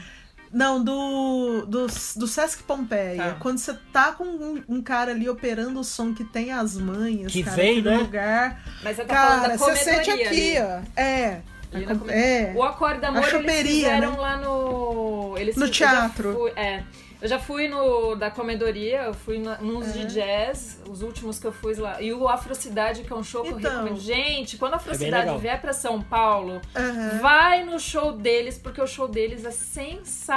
Não, 0.51 0.83
do, 0.83 1.65
do, 1.67 1.85
do 2.15 2.27
Sesc 2.27 2.63
Pompeia. 2.63 3.17
Tá. 3.17 3.35
Quando 3.41 3.59
você 3.59 3.75
tá 3.93 4.13
com 4.13 4.23
um, 4.23 4.63
um 4.67 4.81
cara 4.81 5.11
ali 5.11 5.29
operando 5.29 5.79
o 5.79 5.83
som 5.83 6.15
que 6.15 6.23
tem 6.23 6.51
as 6.51 6.77
manhas, 6.77 7.31
Que 7.31 7.43
cara, 7.43 7.55
vem, 7.57 7.79
né? 7.79 7.97
lugar. 7.97 8.63
mas 8.81 8.95
você 8.95 9.05
tá 9.05 9.13
falando 9.13 9.41
Cara, 9.41 9.47
da 9.49 9.57
você 9.57 9.75
sente 9.75 10.09
aqui, 10.09 10.57
ali. 10.57 10.61
ó. 10.61 10.99
É. 10.99 11.41
Ali 11.73 11.83
A 11.85 11.87
na 11.89 11.93
com- 11.95 11.99
come- 12.01 12.13
é. 12.13 12.53
O 12.55 12.63
Acorda 12.63 13.07
Amor 13.09 13.23
eles 13.33 13.61
fizeram 13.67 14.11
né? 14.11 14.17
lá 14.17 14.37
no... 14.37 15.35
Eles 15.37 15.55
No 15.55 15.65
eu 15.65 15.71
teatro. 15.71 16.33
fui- 16.33 16.51
é. 16.55 16.83
Eu 17.19 17.27
já 17.27 17.39
fui 17.39 17.67
no 17.67 18.13
da 18.13 18.29
comedoria, 18.29 19.01
eu 19.05 19.13
fui 19.13 19.39
na, 19.39 19.57
nos 19.57 19.87
É. 19.87 19.91
de 19.93 20.05
jazz, 20.13 20.79
os 20.87 21.01
últimos 21.01 21.39
que 21.39 21.47
eu 21.47 21.51
fui 21.51 21.73
lá. 21.73 21.99
E 21.99 22.13
o 22.13 22.27
Afrocidade, 22.29 23.01
que 23.01 23.11
é 23.11 23.15
um 23.15 23.23
show 23.23 23.41
que 23.41 23.49
eu 23.53 23.57
Então. 23.59 23.71
recomendo. 23.71 23.99
Gente, 23.99 24.55
quando 24.55 24.73
a 24.73 24.75
É 24.75 24.79
Afrocidade 24.79 25.23
legal. 25.25 25.39
vier 25.39 25.59
pra 25.59 25.73
São 25.73 25.99
Paulo, 25.99 26.61
Aham. 26.75 27.17
vai 27.19 27.63
no 27.63 27.79
show 27.79 28.11
deles, 28.11 28.59
porque 28.59 28.79
o 28.79 28.85
show 28.85 29.07
deles 29.07 29.43
é 29.45 29.49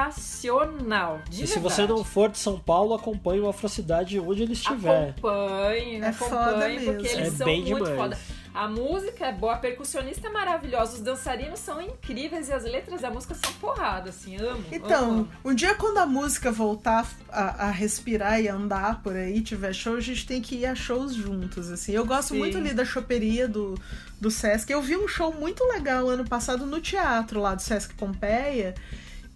sensacional. 0.00 1.20
De 1.28 1.44
E 1.44 1.46
se 1.46 1.54
verdade. 1.54 1.74
você 1.74 1.86
não 1.86 2.02
for 2.02 2.30
de 2.30 2.38
São 2.38 2.58
Paulo, 2.58 2.94
acompanhe 2.94 3.40
o 3.40 3.48
Afrocidade 3.48 4.18
onde 4.18 4.42
ele 4.44 4.52
estiver. 4.54 5.10
Acompanhe, 5.10 6.00
É 6.00 6.12
foda 6.12 6.40
acompanhe, 6.50 6.80
porque 6.80 7.02
mesmo. 7.02 7.18
eles 7.20 7.34
É 7.34 7.36
são 7.36 7.46
bem 7.46 7.60
muito 7.62 7.74
demais. 7.84 7.96
foda. 7.96 8.18
A 8.52 8.66
música 8.66 9.26
é 9.26 9.32
boa, 9.32 9.54
a 9.54 9.58
percussionista 9.58 10.26
é 10.26 10.30
maravilhosa, 10.30 10.94
os 10.94 11.00
dançarinos 11.00 11.60
são 11.60 11.80
incríveis 11.80 12.48
e 12.48 12.52
as 12.52 12.64
letras 12.64 13.00
da 13.00 13.10
música 13.10 13.34
são 13.34 13.52
porrada, 13.54 14.10
assim, 14.10 14.36
amo. 14.36 14.64
Então, 14.72 15.10
amo. 15.10 15.28
um 15.44 15.54
dia 15.54 15.74
quando 15.76 15.98
a 15.98 16.06
música 16.06 16.50
voltar 16.50 17.08
a, 17.28 17.66
a 17.66 17.70
respirar 17.70 18.40
e 18.40 18.48
andar 18.48 19.02
por 19.02 19.14
aí, 19.14 19.40
tiver 19.40 19.72
show, 19.72 19.94
a 19.94 20.00
gente 20.00 20.26
tem 20.26 20.42
que 20.42 20.56
ir 20.56 20.66
a 20.66 20.74
shows 20.74 21.14
juntos, 21.14 21.70
assim. 21.70 21.92
Eu 21.92 22.04
gosto 22.04 22.30
Sim. 22.30 22.38
muito 22.38 22.58
ali 22.58 22.74
da 22.74 22.84
choperia 22.84 23.46
do, 23.46 23.78
do 24.20 24.30
Sesc. 24.30 24.70
Eu 24.70 24.82
vi 24.82 24.96
um 24.96 25.06
show 25.06 25.32
muito 25.32 25.64
legal 25.64 26.08
ano 26.08 26.28
passado 26.28 26.66
no 26.66 26.80
teatro 26.80 27.40
lá 27.40 27.54
do 27.54 27.62
Sesc 27.62 27.94
Pompeia, 27.94 28.74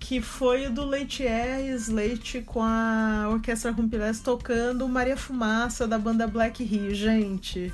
que 0.00 0.20
foi 0.20 0.66
o 0.66 0.70
do 0.70 0.84
Leitier 0.84 1.60
Slate 1.76 2.42
com 2.42 2.62
a 2.62 3.28
Orquestra 3.30 3.70
Rumpilés 3.70 4.18
tocando 4.18 4.88
Maria 4.88 5.16
Fumaça 5.16 5.86
da 5.86 5.98
banda 5.98 6.26
Black 6.26 6.64
Rio, 6.64 6.92
gente. 6.92 7.72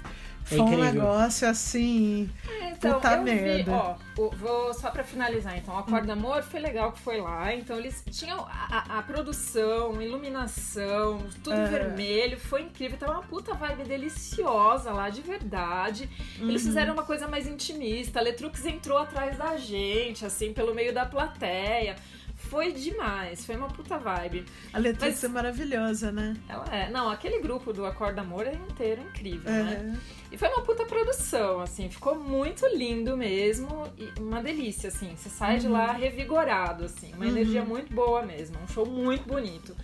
É 0.53 0.57
Foi 0.57 0.61
um 0.61 0.65
incrível. 0.73 0.93
negócio 0.95 1.49
assim. 1.49 2.29
Então, 2.73 2.95
Puta 2.95 3.13
eu 3.13 3.25
vi, 3.25 3.31
merda. 3.31 3.73
ó, 3.73 3.95
o- 4.19 4.31
vou 4.31 4.73
só 4.75 4.91
pra 4.91 5.05
finalizar, 5.05 5.57
então, 5.57 5.75
o 5.75 5.79
Acorda 5.79 6.15
Amor 6.15 6.43
foi 6.43 6.59
legal 6.61 6.91
que 6.93 6.99
foi 6.99 7.21
lá, 7.21 7.55
então 7.55 7.77
eles 7.79 8.03
tinham 8.11 8.41
a, 8.41 8.85
a- 8.89 8.99
a 8.99 9.03
produção, 9.03 10.01
iluminação, 10.01 11.19
tudo 11.45 11.57
É. 11.57 11.67
vermelho, 11.67 12.39
foi 12.41 12.63
incrível, 12.63 12.99
tava 12.99 13.13
uma 13.13 13.23
puta 13.23 13.55
vibe 13.55 13.85
deliciosa 13.85 14.93
lá, 14.93 15.09
de 15.11 15.21
verdade. 15.21 16.09
Eles 16.41 16.63
Uhum. 16.63 16.69
fizeram 16.69 16.95
uma 16.95 17.05
coisa 17.05 17.29
mais 17.29 17.47
intimista, 17.47 18.19
a 18.19 18.23
Letrux 18.23 18.65
entrou 18.65 18.99
atrás 18.99 19.37
da 19.37 19.57
gente, 19.57 20.25
assim, 20.25 20.53
pelo 20.53 20.75
meio 20.75 20.93
da 20.93 21.05
plateia. 21.07 21.97
Foi 22.49 22.73
demais, 22.73 23.45
foi 23.47 23.55
uma 23.55 23.69
puta 23.69 23.97
vibe. 23.99 24.45
A 24.73 24.79
Letrix 24.79 25.15
Mas- 25.15 25.25
é 25.25 25.29
maravilhosa, 25.29 26.11
né? 26.11 26.37
Ela 26.49 26.65
é. 26.75 26.91
Não, 26.91 27.09
aquele 27.11 27.41
grupo 27.41 27.73
do 27.73 27.85
Acorda 27.87 28.23
Amor 28.23 28.47
é 28.47 28.55
inteiro 28.55 29.03
incrível, 29.03 29.51
né? 29.51 29.95
É. 30.31 30.35
E 30.35 30.39
foi 30.39 30.49
uma 30.49 30.63
puta 30.63 30.85
produção, 30.85 31.61
assim, 31.61 31.89
ficou 31.91 32.15
muito 32.17 32.67
lindo 32.67 33.17
mesmo 33.17 33.85
e 33.97 34.09
uma 34.21 34.43
delícia, 34.43 34.89
assim. 34.89 35.15
Você 35.17 35.29
sai 35.29 35.59
de 35.59 35.69
lá 35.69 35.93
revigorado, 35.93 36.85
assim, 36.85 37.13
uma 37.15 37.25
Uhum. 37.25 37.31
energia 37.31 37.63
muito 37.65 37.93
boa 37.95 38.23
mesmo, 38.23 38.57
um 38.63 38.67
show 38.67 38.87
muito 38.87 39.25
bonito. 39.29 39.77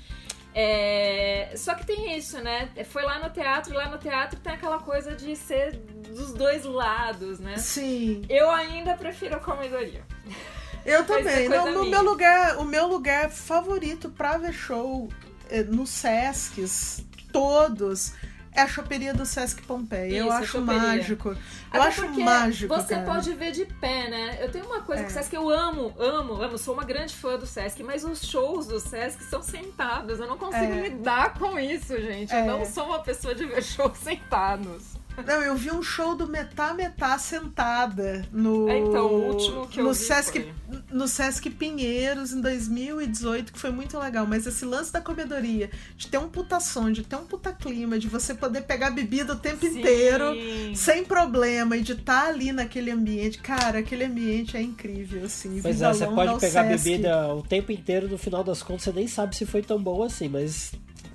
É, 0.58 1.52
Só 1.54 1.74
que 1.74 1.84
tem 1.86 2.16
isso, 2.16 2.40
né? 2.40 2.70
Foi 2.86 3.02
lá 3.02 3.18
no 3.18 3.28
teatro, 3.30 3.74
lá 3.74 3.88
no 3.90 3.98
teatro 3.98 4.40
tem 4.40 4.54
aquela 4.54 4.78
coisa 4.78 5.14
de 5.14 5.36
ser 5.36 5.76
dos 6.08 6.32
dois 6.32 6.64
lados, 6.64 7.38
né? 7.38 7.58
Sim. 7.58 8.22
Eu 8.28 8.50
ainda 8.50 8.94
prefiro 8.96 9.36
a 9.36 9.40
comedoria. 9.40 10.02
Eu 10.86 11.00
é 11.00 11.02
também. 11.02 11.48
Não, 11.48 11.72
no 11.72 11.80
minha. 11.80 11.90
meu 11.90 12.02
lugar, 12.10 12.58
o 12.58 12.64
meu 12.64 12.86
lugar 12.86 13.30
favorito 13.30 14.08
pra 14.08 14.38
ver 14.38 14.52
show 14.52 15.08
eh, 15.50 15.62
nos 15.64 15.90
Sescs, 15.90 17.04
todos, 17.32 18.12
é 18.52 18.62
a 18.62 18.68
choperia 18.68 19.12
do 19.12 19.26
Sesc 19.26 19.62
Pompeia. 19.62 20.16
eu 20.16 20.26
Isso, 20.26 20.32
a 20.34 20.38
acho 20.38 20.60
mágico. 20.62 21.28
Eu 21.30 21.36
Até 21.82 21.88
acho 21.88 22.08
mágico. 22.20 22.74
Você 22.74 22.94
cara. 22.94 23.06
pode 23.06 23.34
ver 23.34 23.52
de 23.52 23.66
pé, 23.66 24.08
né? 24.08 24.38
Eu 24.40 24.50
tenho 24.50 24.64
uma 24.64 24.80
coisa 24.80 25.02
É. 25.02 25.04
com 25.04 25.10
o 25.10 25.12
Sesc 25.12 25.28
que 25.30 25.36
eu 25.36 25.50
amo, 25.50 25.92
amo, 25.98 26.40
amo. 26.42 26.56
Sou 26.56 26.72
uma 26.72 26.84
grande 26.84 27.14
fã 27.14 27.36
do 27.36 27.46
Sesc, 27.46 27.82
mas 27.82 28.02
os 28.04 28.22
shows 28.26 28.66
do 28.66 28.80
Sesc 28.80 29.22
são 29.24 29.42
sentados. 29.42 30.20
Eu 30.20 30.26
não 30.26 30.38
consigo 30.38 30.72
É. 30.72 30.88
lidar 30.88 31.34
com 31.34 31.58
isso, 31.58 32.00
gente. 32.00 32.32
É. 32.32 32.40
Eu 32.48 32.58
não 32.58 32.64
sou 32.64 32.86
uma 32.86 33.00
pessoa 33.00 33.34
de 33.34 33.44
ver 33.44 33.60
shows 33.64 33.98
sentados. 33.98 34.95
Não, 35.24 35.42
eu 35.42 35.56
vi 35.56 35.70
um 35.70 35.82
show 35.82 36.14
do 36.14 36.26
Metá 36.26 36.74
Metá 36.74 37.18
sentada 37.18 38.24
no. 38.32 38.68
É, 38.68 38.78
então, 38.78 39.06
o 39.06 39.28
último 39.28 39.66
que 39.66 39.80
eu 39.80 39.84
no 39.84 39.92
vi 39.92 39.98
Sesc, 39.98 40.40
foi. 40.40 40.52
no 40.90 41.08
Sesc 41.08 41.50
Pinheiros 41.50 42.32
em 42.32 42.40
2018, 42.40 43.52
que 43.52 43.58
foi 43.58 43.70
muito 43.70 43.98
legal. 43.98 44.26
Mas 44.26 44.46
esse 44.46 44.64
lance 44.64 44.92
da 44.92 45.00
comedoria, 45.00 45.70
de 45.96 46.06
ter 46.08 46.18
um 46.18 46.28
puta 46.28 46.60
som, 46.60 46.90
de 46.90 47.02
ter 47.02 47.16
um 47.16 47.24
puta 47.24 47.52
clima, 47.52 47.98
de 47.98 48.08
você 48.08 48.34
poder 48.34 48.62
pegar 48.62 48.90
bebida 48.90 49.32
o 49.32 49.36
tempo 49.36 49.64
Sim. 49.66 49.78
inteiro. 49.78 50.34
sem 50.74 51.04
problema 51.04 51.76
e 51.76 51.82
de 51.82 51.92
estar 51.92 52.28
ali 52.28 52.52
naquele 52.52 52.90
ambiente. 52.90 53.38
Cara, 53.38 53.78
aquele 53.78 54.04
ambiente 54.04 54.56
é 54.56 54.62
incrível, 54.62 55.24
assim. 55.24 55.60
Pois 55.62 55.80
é, 55.80 55.92
você 55.92 56.06
pode 56.06 56.40
pegar 56.40 56.64
Sesc. 56.68 56.84
bebida 56.84 57.34
o 57.34 57.42
tempo 57.42 57.72
inteiro, 57.72 58.08
no 58.08 58.18
final 58.18 58.44
das 58.44 58.62
contas 58.62 58.82
você 58.82 58.92
nem 58.92 59.06
sabe 59.06 59.34
se 59.34 59.46
foi 59.46 59.62
tão 59.62 59.82
bom 59.82 60.02
assim, 60.02 60.28
mas 60.28 60.72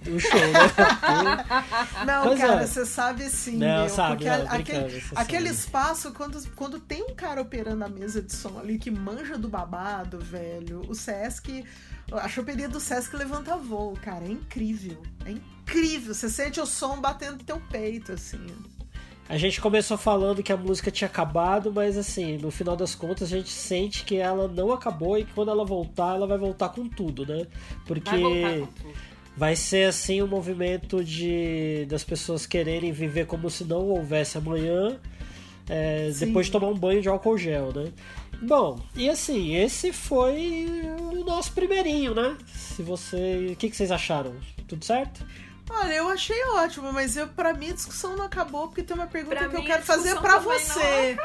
o 0.07 0.19
show, 0.19 0.39
né? 0.39 1.45
Não, 2.05 2.23
Pois 2.23 2.39
cara, 2.39 2.61
é. 2.63 2.67
você 2.67 2.85
sabe 2.85 3.29
sim, 3.29 3.57
Não, 3.57 3.81
meu, 3.81 3.89
sabe, 3.89 4.15
porque 4.15 4.29
não, 4.29 4.35
a- 4.47 4.53
aquele, 4.55 5.03
aquele 5.15 5.47
sabe. 5.47 5.59
espaço, 5.59 6.11
quando, 6.13 6.51
quando 6.55 6.79
tem 6.79 7.03
um 7.03 7.13
cara 7.15 7.41
operando 7.41 7.83
a 7.83 7.89
mesa 7.89 8.21
de 8.21 8.33
som 8.33 8.57
ali 8.59 8.77
que 8.79 8.89
manja 8.89 9.37
do 9.37 9.47
babado, 9.47 10.19
velho, 10.19 10.81
o 10.87 10.95
Sesc, 10.95 11.63
a 12.11 12.27
choperia 12.27 12.67
do 12.67 12.79
Sesc 12.79 13.15
levanta 13.15 13.55
voo, 13.57 13.97
cara, 14.01 14.25
é 14.25 14.29
incrível. 14.29 15.01
É 15.25 15.31
incrível. 15.31 16.13
Você 16.13 16.29
sente 16.29 16.59
o 16.59 16.65
som 16.65 16.99
batendo 16.99 17.37
no 17.37 17.43
teu 17.43 17.59
peito, 17.69 18.11
assim. 18.11 18.45
A 19.29 19.37
gente 19.37 19.61
começou 19.61 19.97
falando 19.97 20.43
que 20.43 20.51
a 20.51 20.57
música 20.57 20.91
tinha 20.91 21.07
acabado, 21.07 21.71
mas 21.71 21.95
assim, 21.97 22.37
no 22.37 22.51
final 22.51 22.75
das 22.75 22.93
contas 22.93 23.31
a 23.31 23.37
gente 23.37 23.49
sente 23.49 24.03
que 24.03 24.17
ela 24.17 24.45
não 24.49 24.73
acabou 24.73 25.17
e 25.17 25.23
que 25.23 25.31
quando 25.31 25.51
ela 25.51 25.63
voltar, 25.63 26.15
ela 26.15 26.27
vai 26.27 26.37
voltar 26.37 26.67
com 26.69 26.85
tudo, 26.89 27.25
né? 27.25 27.47
Porque 27.85 28.09
Vai 28.09 28.19
voltar 28.19 28.59
com 28.59 28.65
tudo. 28.65 29.10
Vai 29.35 29.55
ser 29.55 29.87
assim 29.87 30.21
um 30.21 30.27
movimento 30.27 31.03
de 31.03 31.85
das 31.89 32.03
pessoas 32.03 32.45
quererem 32.45 32.91
viver 32.91 33.25
como 33.25 33.49
se 33.49 33.63
não 33.63 33.87
houvesse 33.87 34.37
amanhã, 34.37 34.99
é, 35.69 36.11
depois 36.19 36.47
de 36.47 36.51
tomar 36.51 36.67
um 36.67 36.77
banho 36.77 37.01
de 37.01 37.09
álcool 37.09 37.37
gel, 37.37 37.71
né? 37.73 37.91
Bom, 38.41 38.79
e 38.95 39.07
assim, 39.07 39.55
esse 39.55 39.93
foi 39.93 40.67
o 41.11 41.23
nosso 41.23 41.51
primeirinho, 41.53 42.15
né? 42.15 42.35
Se 42.47 42.81
você. 42.81 43.49
O 43.51 43.55
que, 43.55 43.69
que 43.69 43.75
vocês 43.75 43.91
acharam? 43.91 44.35
Tudo 44.67 44.83
certo? 44.83 45.23
Olha, 45.69 45.93
eu 45.93 46.09
achei 46.09 46.43
ótimo, 46.55 46.91
mas 46.91 47.15
eu 47.15 47.27
para 47.27 47.53
mim 47.53 47.69
a 47.69 47.73
discussão 47.73 48.17
não 48.17 48.25
acabou 48.25 48.67
porque 48.67 48.83
tem 48.83 48.95
uma 48.95 49.07
pergunta 49.07 49.37
Pra 49.37 49.47
que 49.47 49.55
eu 49.55 49.63
quero 49.63 49.83
fazer 49.83 50.19
para 50.19 50.39
você. 50.39 51.15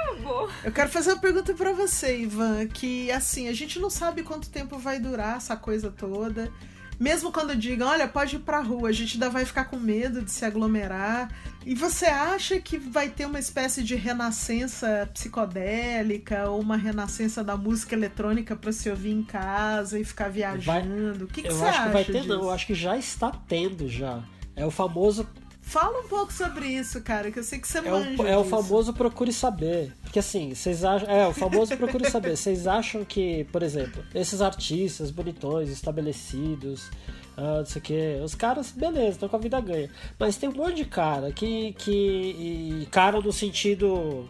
Eu 0.62 0.70
quero 0.72 0.88
fazer 0.88 1.12
uma 1.12 1.20
pergunta 1.20 1.52
para 1.54 1.72
você, 1.72 2.18
Ivan, 2.18 2.66
que 2.68 3.10
assim, 3.10 3.48
a 3.48 3.52
gente 3.52 3.80
não 3.80 3.90
sabe 3.90 4.22
quanto 4.22 4.48
tempo 4.48 4.78
vai 4.78 5.00
durar 5.00 5.38
essa 5.38 5.56
coisa 5.56 5.90
toda. 5.90 6.52
Mesmo 6.98 7.30
quando 7.30 7.54
digam, 7.54 7.88
olha, 7.88 8.08
pode 8.08 8.36
ir 8.36 8.38
pra 8.38 8.60
rua, 8.60 8.88
a 8.88 8.92
gente 8.92 9.14
ainda 9.14 9.28
vai 9.28 9.44
ficar 9.44 9.64
com 9.66 9.76
medo 9.76 10.22
de 10.22 10.30
se 10.30 10.44
aglomerar. 10.44 11.30
E 11.64 11.74
você 11.74 12.06
acha 12.06 12.60
que 12.60 12.78
vai 12.78 13.08
ter 13.08 13.26
uma 13.26 13.38
espécie 13.38 13.82
de 13.82 13.94
renascença 13.96 15.08
psicodélica 15.12 16.48
ou 16.48 16.60
uma 16.60 16.76
renascença 16.76 17.42
da 17.44 17.56
música 17.56 17.94
eletrônica 17.94 18.54
para 18.56 18.72
se 18.72 18.88
ouvir 18.88 19.10
em 19.12 19.22
casa 19.22 19.98
e 19.98 20.04
ficar 20.04 20.28
viajando? 20.28 21.24
O 21.24 21.28
que, 21.28 21.42
que 21.42 21.48
eu 21.48 21.56
você 21.56 21.64
acho 21.64 21.78
acha 21.78 21.86
que 21.88 21.92
vai 21.92 22.04
ter, 22.04 22.12
disso? 22.12 22.28
não. 22.28 22.42
Eu 22.42 22.50
acho 22.50 22.66
que 22.66 22.74
já 22.74 22.96
está 22.96 23.30
tendo 23.30 23.88
já. 23.88 24.22
É 24.54 24.64
o 24.64 24.70
famoso 24.70 25.28
Fala 25.66 25.98
um 25.98 26.06
pouco 26.06 26.32
sobre 26.32 26.68
isso, 26.68 27.02
cara, 27.02 27.28
que 27.32 27.40
eu 27.40 27.42
sei 27.42 27.58
que 27.58 27.66
você 27.66 27.78
É 27.78 27.90
manja 27.90 28.22
o, 28.22 28.26
é 28.26 28.38
o 28.38 28.44
disso. 28.44 28.50
famoso 28.50 28.92
procure 28.92 29.32
saber. 29.32 29.92
Porque 30.00 30.20
assim, 30.20 30.54
vocês 30.54 30.84
acham. 30.84 31.10
É, 31.10 31.26
o 31.26 31.32
famoso 31.34 31.76
procure 31.76 32.08
saber. 32.08 32.36
Vocês 32.38 32.68
acham 32.68 33.04
que, 33.04 33.42
por 33.50 33.64
exemplo, 33.64 34.00
esses 34.14 34.40
artistas 34.40 35.10
bonitões, 35.10 35.68
estabelecidos, 35.68 36.88
ah, 37.36 37.58
não 37.58 37.66
sei 37.66 37.80
o 37.80 37.82
que, 37.82 38.20
os 38.22 38.36
caras, 38.36 38.70
beleza, 38.70 39.10
estão 39.10 39.28
com 39.28 39.34
a 39.34 39.40
vida 39.40 39.60
ganha. 39.60 39.90
Mas 40.16 40.36
tem 40.36 40.48
um 40.48 40.52
monte 40.52 40.76
de 40.76 40.84
cara 40.84 41.32
que. 41.32 41.72
que 41.72 41.90
e 41.90 42.88
cara 42.92 43.20
no 43.20 43.32
sentido. 43.32 44.28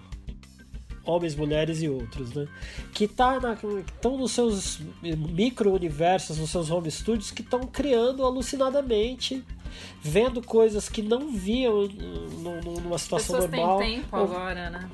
Homens, 1.04 1.36
mulheres 1.36 1.82
e 1.82 1.88
outros, 1.88 2.32
né? 2.32 2.48
Que 2.92 3.06
tá 3.06 3.38
estão 3.94 4.16
nos 4.16 4.32
seus 4.32 4.80
micro-universos, 5.02 6.38
nos 6.38 6.50
seus 6.50 6.70
home 6.70 6.90
studios, 6.90 7.30
que 7.30 7.42
estão 7.42 7.60
criando 7.60 8.24
alucinadamente 8.24 9.44
vendo 10.02 10.42
coisas 10.42 10.88
que 10.88 11.02
não 11.02 11.30
viam 11.32 11.86
num- 11.88 12.60
num- 12.62 12.80
numa 12.80 12.98
situação 12.98 13.36
pessoas 13.36 13.50
normal. 13.50 13.78
têm 13.78 13.96
tempo 14.00 14.16
Ou- 14.16 14.24
agora, 14.24 14.70
né? 14.70 14.88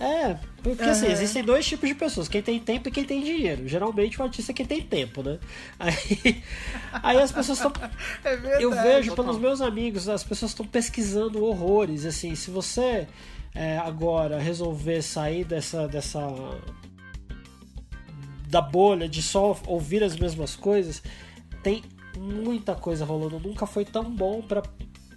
É, 0.00 0.38
porque 0.62 0.84
assim, 0.84 1.06
Aham. 1.06 1.12
existem 1.12 1.42
dois 1.42 1.66
tipos 1.66 1.88
de 1.88 1.94
pessoas, 1.96 2.28
quem 2.28 2.40
tem 2.40 2.60
tempo 2.60 2.88
e 2.88 2.92
quem 2.92 3.02
tem 3.04 3.20
dinheiro. 3.20 3.66
Geralmente 3.66 4.20
o 4.20 4.22
artista 4.22 4.52
é 4.52 4.54
quem 4.54 4.64
tem 4.64 4.80
tempo, 4.80 5.24
né? 5.24 5.40
Aí, 5.76 5.92
aí 7.02 7.18
as 7.20 7.32
pessoas 7.32 7.58
estão. 7.58 7.72
É 8.22 8.36
verdade. 8.36 8.62
Eu 8.62 8.70
vejo 8.70 9.14
pelos 9.16 9.38
meus 9.38 9.60
amigos, 9.60 10.08
as 10.08 10.22
pessoas 10.22 10.52
estão 10.52 10.64
pesquisando 10.64 11.44
horrores. 11.44 12.04
Assim, 12.06 12.34
se 12.36 12.48
você 12.48 13.08
é, 13.52 13.76
agora 13.78 14.38
resolver 14.38 15.02
sair 15.02 15.44
dessa, 15.44 15.88
dessa. 15.88 16.20
da 18.48 18.60
bolha 18.60 19.08
de 19.08 19.20
só 19.22 19.58
ouvir 19.66 20.02
as 20.04 20.16
mesmas 20.16 20.54
coisas, 20.56 21.02
tem 21.62 21.82
muita 22.18 22.74
coisa 22.74 23.04
rolando. 23.04 23.38
Nunca 23.40 23.66
foi 23.66 23.84
tão 23.84 24.04
bom 24.04 24.42
pra 24.42 24.62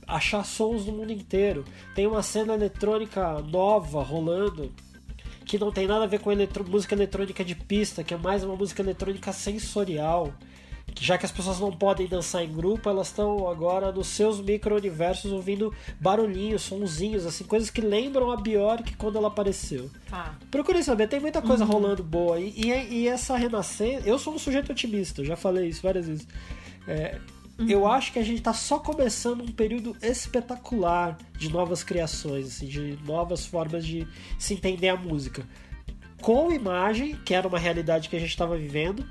achar 0.07 0.43
sons 0.45 0.85
no 0.85 0.93
mundo 0.93 1.11
inteiro. 1.11 1.65
Tem 1.95 2.05
uma 2.07 2.21
cena 2.23 2.53
eletrônica 2.53 3.39
nova 3.41 4.01
rolando 4.03 4.71
que 5.45 5.57
não 5.57 5.71
tem 5.71 5.87
nada 5.87 6.03
a 6.05 6.07
ver 6.07 6.19
com 6.19 6.31
eletro- 6.31 6.67
música 6.67 6.95
eletrônica 6.95 7.43
de 7.43 7.55
pista, 7.55 8.03
que 8.03 8.13
é 8.13 8.17
mais 8.17 8.43
uma 8.43 8.55
música 8.55 8.81
eletrônica 8.81 9.33
sensorial. 9.33 10.33
Que 10.93 11.05
já 11.05 11.17
que 11.17 11.25
as 11.25 11.31
pessoas 11.31 11.57
não 11.57 11.71
podem 11.71 12.05
dançar 12.05 12.43
em 12.43 12.51
grupo, 12.51 12.89
elas 12.89 13.07
estão 13.07 13.47
agora 13.49 13.93
nos 13.93 14.07
seus 14.07 14.41
micro-universos 14.41 15.31
ouvindo 15.31 15.73
barulhinhos, 16.01 16.63
sonzinhos, 16.63 17.25
assim, 17.25 17.45
coisas 17.45 17.69
que 17.69 17.79
lembram 17.79 18.29
a 18.29 18.35
Bjork 18.35 18.97
quando 18.97 19.17
ela 19.17 19.29
apareceu. 19.29 19.89
Tá. 20.09 20.37
Procure 20.49 20.83
saber, 20.83 21.07
tem 21.07 21.21
muita 21.21 21.41
coisa 21.41 21.63
rolando 21.63 22.03
boa. 22.03 22.37
E, 22.41 22.49
e, 22.57 22.93
e 23.03 23.07
essa 23.07 23.37
renascença. 23.37 24.05
Eu 24.05 24.19
sou 24.19 24.33
um 24.33 24.39
sujeito 24.39 24.73
otimista, 24.73 25.23
já 25.23 25.37
falei 25.37 25.69
isso 25.69 25.81
várias 25.81 26.07
vezes. 26.07 26.27
É, 26.87 27.17
Eu 27.67 27.85
acho 27.85 28.11
que 28.11 28.19
a 28.19 28.23
gente 28.23 28.41
tá 28.41 28.53
só 28.53 28.79
começando 28.79 29.41
um 29.41 29.51
período 29.51 29.95
espetacular 30.01 31.17
de 31.37 31.49
novas 31.49 31.83
criações, 31.83 32.47
assim, 32.47 32.65
de 32.65 32.97
novas 33.05 33.45
formas 33.45 33.85
de 33.85 34.07
se 34.39 34.53
entender 34.53 34.89
a 34.89 34.95
música. 34.95 35.47
Com 36.21 36.51
imagem, 36.51 37.15
que 37.25 37.33
era 37.33 37.47
uma 37.47 37.59
realidade 37.59 38.09
que 38.09 38.15
a 38.15 38.19
gente 38.19 38.29
estava 38.29 38.57
vivendo. 38.57 39.05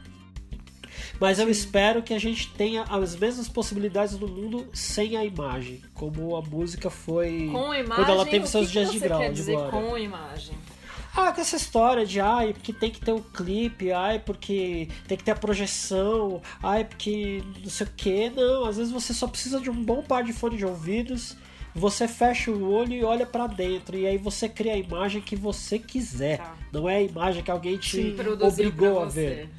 Mas 1.20 1.38
eu 1.38 1.48
espero 1.48 2.02
que 2.02 2.14
a 2.14 2.18
gente 2.18 2.50
tenha 2.52 2.82
as 2.84 3.14
mesmas 3.14 3.48
possibilidades 3.48 4.18
no 4.18 4.26
mundo 4.26 4.68
sem 4.72 5.16
a 5.16 5.24
imagem, 5.24 5.82
como 5.92 6.34
a 6.34 6.40
música 6.42 6.88
foi 6.88 7.42
imagem, 7.42 7.84
quando 7.86 8.08
ela 8.10 8.24
teve 8.26 8.46
seus 8.46 8.70
dias 8.70 8.90
de 8.90 8.98
grau, 8.98 9.20
quer 9.20 9.32
de 9.32 9.42
glória. 9.42 9.70
com 9.70 9.98
imagem? 9.98 10.56
Ah, 11.20 11.32
com 11.32 11.40
essa 11.40 11.56
história 11.56 12.06
de 12.06 12.18
ai, 12.18 12.54
porque 12.54 12.72
tem 12.72 12.90
que 12.90 13.00
ter 13.00 13.12
o 13.12 13.20
clipe, 13.20 13.92
ai, 13.92 14.18
porque 14.18 14.88
tem 15.06 15.18
que 15.18 15.22
ter 15.22 15.32
a 15.32 15.36
projeção, 15.36 16.40
ai, 16.62 16.84
porque 16.84 17.42
não 17.62 17.68
sei 17.70 17.86
o 17.86 17.90
que. 17.94 18.30
Não, 18.30 18.64
às 18.64 18.78
vezes 18.78 18.90
você 18.90 19.12
só 19.12 19.28
precisa 19.28 19.60
de 19.60 19.68
um 19.68 19.84
bom 19.84 20.02
par 20.02 20.24
de 20.24 20.32
fone 20.32 20.56
de 20.56 20.64
ouvidos, 20.64 21.36
você 21.74 22.08
fecha 22.08 22.50
o 22.50 22.72
olho 22.72 22.94
e 22.94 23.04
olha 23.04 23.26
pra 23.26 23.46
dentro, 23.46 23.98
e 23.98 24.06
aí 24.06 24.16
você 24.16 24.48
cria 24.48 24.72
a 24.72 24.78
imagem 24.78 25.20
que 25.20 25.36
você 25.36 25.78
quiser. 25.78 26.38
Tá. 26.38 26.56
Não 26.72 26.88
é 26.88 26.96
a 26.96 27.02
imagem 27.02 27.42
que 27.42 27.50
alguém 27.50 27.76
te 27.76 27.96
Sim. 27.96 28.16
Obrigou 28.42 29.02
a 29.02 29.06
ver. 29.06 29.50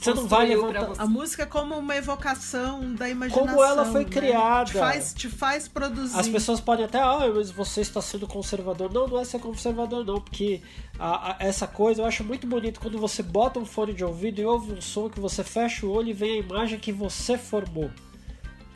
Você 0.00 0.14
não 0.14 0.26
vai 0.26 0.46
levantar. 0.46 0.86
você. 0.86 1.00
A 1.02 1.06
música 1.06 1.46
como 1.46 1.76
uma 1.76 1.96
evocação 1.96 2.94
da 2.94 3.08
imaginação. 3.08 3.46
Como 3.48 3.62
ela 3.64 3.84
foi 3.84 4.04
né? 4.04 4.10
criada. 4.10 4.64
Te 4.70 4.78
faz, 4.78 5.14
te 5.14 5.28
faz 5.28 5.68
produzir. 5.68 6.18
As 6.18 6.28
pessoas 6.28 6.60
podem 6.60 6.84
até, 6.86 7.00
ah, 7.00 7.30
mas 7.34 7.50
você 7.50 7.80
está 7.82 8.00
sendo 8.00 8.26
conservador. 8.26 8.92
Não, 8.92 9.06
não 9.06 9.18
é 9.20 9.24
ser 9.24 9.38
conservador, 9.40 10.04
não, 10.04 10.20
porque 10.20 10.62
a- 10.98 11.32
a- 11.32 11.36
essa 11.38 11.66
coisa 11.66 12.02
eu 12.02 12.06
acho 12.06 12.24
muito 12.24 12.46
bonito 12.46 12.80
quando 12.80 12.98
você 12.98 13.22
bota 13.22 13.58
um 13.58 13.66
fone 13.66 13.92
de 13.92 14.04
ouvido 14.04 14.40
e 14.40 14.44
ouve 14.44 14.72
um 14.72 14.80
som 14.80 15.08
que 15.10 15.20
você 15.20 15.44
fecha 15.44 15.84
o 15.86 15.90
olho 15.92 16.08
e 16.08 16.12
vem 16.12 16.32
a 16.32 16.42
imagem 16.42 16.78
que 16.78 16.92
você 16.92 17.36
formou. 17.36 17.90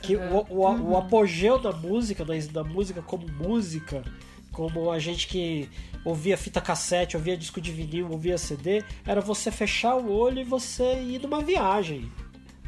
Que 0.03 0.17
Uhum. 0.17 0.45
o, 0.51 0.63
o, 0.67 0.91
o 0.91 0.97
apogeu 0.99 1.59
da 1.59 1.73
música, 1.73 2.25
da, 2.25 2.35
da 2.53 2.63
música 2.63 3.01
como 3.01 3.27
música, 3.27 4.03
como 4.53 4.91
a 4.91 4.99
gente 4.99 5.27
que 5.27 5.71
ouvia 6.05 6.37
fita 6.37 6.61
cassete, 6.61 7.17
ouvia 7.17 7.37
disco 7.37 7.61
de 7.61 7.73
vinil, 7.73 8.11
ouvia 8.11 8.37
CD, 8.39 8.83
era 9.07 9.21
você 9.21 9.51
fechar 9.51 9.95
o 9.97 10.13
olho 10.13 10.41
e 10.41 10.45
você 10.45 10.95
ir 11.01 11.21
numa 11.21 11.41
viagem. 11.43 12.11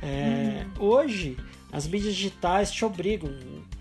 É, 0.03 0.67
Hoje, 0.79 1.37
as 1.73 1.87
mídias 1.87 2.15
digitais 2.15 2.71
te 2.71 2.85
obrigam, 2.85 3.31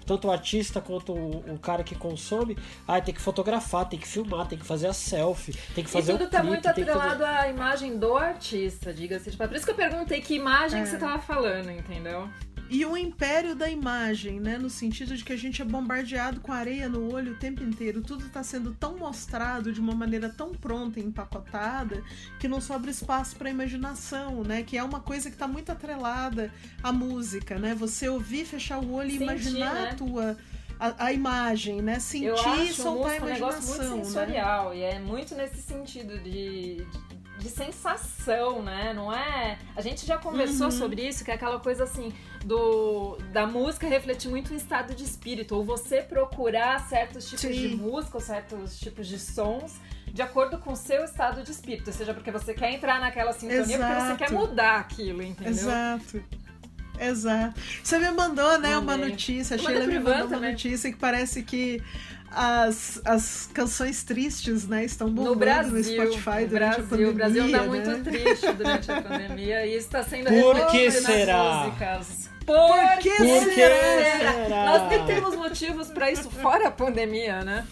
tanto 0.05 0.27
o 0.27 0.31
artista 0.31 0.79
quanto 0.79 1.11
o, 1.13 1.53
o 1.53 1.59
cara 1.59 1.83
que 1.83 1.93
consome, 1.95 2.57
a 2.87 2.99
tem 3.01 3.13
que 3.13 3.21
fotografar, 3.21 3.87
tem 3.89 3.99
que 3.99 4.07
filmar, 4.07 4.47
tem 4.47 4.57
que 4.57 4.65
fazer 4.65 4.87
a 4.87 4.93
selfie, 4.93 5.53
tem 5.73 5.83
que 5.83 5.89
E 5.89 5.93
fazer 5.93 6.13
tudo 6.13 6.25
o 6.25 6.29
tá 6.29 6.43
muito 6.43 6.61
que 6.61 6.67
fazer- 6.69 6.81
atrelado 6.91 7.25
à 7.25 7.49
imagem 7.49 7.97
do 7.97 8.15
artista, 8.15 8.93
diga-se. 8.93 9.31
Por 9.35 9.51
isso 9.53 9.65
que 9.65 9.71
eu 9.71 9.75
perguntei 9.75 10.21
que 10.21 10.35
imagem 10.35 10.83
que 10.83 10.89
você 10.89 10.97
tava 10.97 11.19
falando, 11.19 11.69
entendeu? 11.69 12.29
E 12.69 12.83
o 12.83 12.97
império 12.97 13.55
da 13.55 13.69
imagem, 13.69 14.39
né? 14.39 14.57
No 14.57 14.69
sentido 14.69 15.15
de 15.15 15.23
que 15.23 15.31
a 15.31 15.37
gente 15.37 15.61
é 15.61 15.65
bombardeado 15.65 16.41
com 16.41 16.51
areia 16.51 16.89
no 16.89 17.13
olho 17.13 17.33
o 17.33 17.35
tempo 17.35 17.63
inteiro. 17.63 18.01
Tudo 18.01 18.25
está 18.25 18.43
sendo 18.43 18.73
tão 18.73 18.97
mostrado 18.97 19.71
de 19.71 19.79
uma 19.79 19.93
maneira 19.93 20.29
tão 20.29 20.51
pronta 20.51 20.99
e 20.99 21.03
empacotada 21.03 22.03
que 22.39 22.47
não 22.47 22.59
sobra 22.59 22.89
espaço 22.89 23.35
para 23.35 23.49
imaginação, 23.49 24.43
né? 24.43 24.63
Que 24.63 24.77
é 24.77 24.83
uma 24.83 24.99
coisa 24.99 25.29
que 25.29 25.35
está 25.35 25.47
muito 25.47 25.71
atrelada 25.71 26.51
à 26.81 26.91
música, 26.91 27.59
né? 27.59 27.75
Você 27.75 28.09
ouvir, 28.09 28.45
fechar 28.45 28.79
o 28.79 28.93
olho 28.93 29.09
e 29.09 29.11
Sentir, 29.11 29.23
imaginar 29.23 29.73
né? 29.73 29.89
a 29.91 29.95
tua. 29.95 30.37
A, 30.77 31.05
a 31.05 31.13
imagem, 31.13 31.81
né? 31.81 31.99
Sentir 31.99 32.33
e 32.63 32.73
soltar 32.73 33.17
a 33.17 33.19
música 33.19 33.25
um 33.25 33.29
negócio 33.29 33.61
muito 33.61 33.75
imaginação, 33.75 33.97
né? 33.97 34.03
sensorial 34.03 34.75
e 34.75 34.81
é 34.81 34.99
muito 34.99 35.33
nesse 35.33 35.61
sentido 35.61 36.19
de, 36.19 36.75
de, 36.75 37.15
de 37.45 37.51
sensação, 37.51 38.61
né? 38.63 38.91
Não 38.93 39.13
é. 39.13 39.57
A 39.75 39.81
gente 39.81 40.05
já 40.05 40.17
conversou 40.17 40.65
Uhum. 40.67 40.71
sobre 40.71 41.07
isso, 41.07 41.23
que 41.23 41.29
é 41.31 41.35
aquela 41.35 41.59
coisa 41.59 41.83
assim 41.83 42.11
do 42.43 43.17
da 43.31 43.45
música 43.45 43.87
refletir 43.87 44.29
muito 44.29 44.51
um 44.53 44.57
estado 44.57 44.95
de 44.95 45.03
espírito, 45.03 45.55
ou 45.55 45.63
você 45.63 46.01
procurar 46.01 46.87
certos 46.87 47.29
tipos 47.29 47.55
de 47.55 47.69
Sim. 47.69 47.75
música, 47.75 48.17
ou 48.17 48.21
certos 48.21 48.79
tipos 48.79 49.07
de 49.07 49.19
sons 49.19 49.73
de 50.11 50.21
acordo 50.21 50.57
com 50.59 50.71
o 50.71 50.75
seu 50.77 51.03
estado 51.03 51.43
de 51.43 51.51
espírito, 51.51 51.91
seja 51.91 52.13
porque 52.13 52.31
você 52.31 52.53
quer 52.53 52.71
entrar 52.71 53.01
naquela 53.01 53.33
sintonia, 53.33 53.63
porque 53.77 53.93
você 53.93 54.05
Exato. 54.13 54.17
quer 54.17 54.31
mudar 54.31 54.79
aquilo, 54.79 55.21
entendeu? 55.21 55.51
Exato. 55.51 56.23
Exato. 56.99 57.59
Você 57.83 57.97
me 57.99 58.11
mandou, 58.11 58.57
né, 58.59 58.69
uma 58.77 58.81
Mandei. 58.81 59.09
notícia. 59.09 59.55
A 59.55 59.59
Eu 59.59 59.63
Sheila 59.63 59.87
me 59.87 59.99
mandou 59.99 60.13
uma 60.13 60.27
também. 60.27 60.51
notícia 60.51 60.91
que 60.91 60.97
parece 60.97 61.43
que 61.43 61.81
as, 62.31 63.01
as 63.05 63.49
canções 63.53 64.03
tristes, 64.03 64.67
né, 64.67 64.83
estão 64.83 65.07
bombando 65.07 65.29
No 65.29 65.35
Brasil, 65.39 65.73
no 65.73 65.83
Spotify 66.11 66.41
no 66.43 66.47
durante 66.47 66.81
Brasil, 66.81 66.83
a 66.83 66.87
pandemia. 66.87 67.09
o 67.09 67.13
Brasil 67.13 67.43
anda 67.43 67.59
né? 67.61 67.67
muito 67.67 68.03
triste 68.03 68.51
durante 68.53 68.91
a 68.91 69.01
pandemia 69.01 69.65
e 69.65 69.69
isso 69.69 69.77
está 69.87 70.03
sendo 70.03 70.29
Por 70.29 70.67
que 70.67 70.85
nas 70.85 70.93
será? 70.95 71.63
músicas. 71.65 72.29
Por 72.45 72.97
que 72.99 73.09
Por 73.09 73.25
que 73.45 73.55
será? 73.55 74.31
será? 74.33 74.65
Nós 74.65 74.89
nem 74.89 75.05
temos 75.05 75.35
motivos 75.35 75.87
pra 75.89 76.11
isso 76.11 76.29
fora 76.29 76.67
a 76.67 76.71
pandemia, 76.71 77.41
né? 77.43 77.65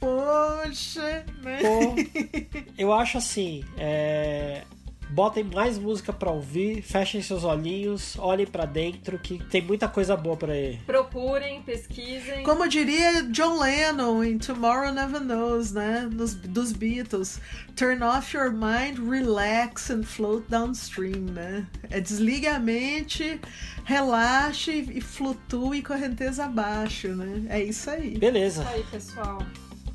Poxa, 0.00 1.24
né? 1.42 1.58
Pô, 1.60 1.94
eu 2.78 2.92
acho 2.92 3.18
assim, 3.18 3.64
é, 3.76 4.62
botem 5.10 5.44
mais 5.44 5.78
música 5.78 6.12
pra 6.12 6.30
ouvir, 6.30 6.82
fechem 6.82 7.22
seus 7.22 7.44
olhinhos, 7.44 8.18
olhem 8.18 8.46
pra 8.46 8.64
dentro 8.64 9.18
que 9.18 9.38
tem 9.44 9.62
muita 9.62 9.88
coisa 9.88 10.16
boa 10.16 10.36
pra 10.36 10.52
aí. 10.52 10.78
Procurem, 10.86 11.62
pesquisem. 11.62 12.42
Como 12.42 12.68
diria 12.68 13.22
John 13.24 13.58
Lennon 13.58 14.22
em 14.24 14.38
Tomorrow 14.38 14.92
Never 14.92 15.20
Knows, 15.20 15.72
né? 15.72 16.08
Nos, 16.12 16.34
dos 16.34 16.72
Beatles. 16.72 17.40
Turn 17.76 18.02
off 18.02 18.36
your 18.36 18.52
mind, 18.52 18.98
relax 18.98 19.90
and 19.90 20.04
float 20.04 20.44
downstream, 20.48 21.20
né? 21.32 21.66
É 21.90 22.00
desligue 22.00 22.46
a 22.46 22.58
mente, 22.58 23.40
relaxe 23.84 24.70
e 24.92 25.00
flutue 25.00 25.82
correnteza 25.82 26.44
abaixo, 26.44 27.08
né? 27.08 27.46
É 27.48 27.62
isso 27.62 27.90
aí. 27.90 28.18
Beleza. 28.18 28.62
Isso 28.62 28.72
aí, 28.72 28.84
pessoal. 28.84 29.38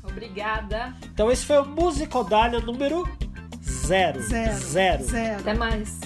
Obrigada. 0.02 0.94
Então 1.12 1.30
esse 1.30 1.44
foi 1.44 1.58
o 1.58 1.64
Musicodália 1.64 2.60
número 2.60 3.08
zero. 3.64 4.20
Zero. 4.22 4.58
Zero. 4.58 5.04
Zero. 5.04 5.40
Até 5.40 5.54
mais. 5.54 6.00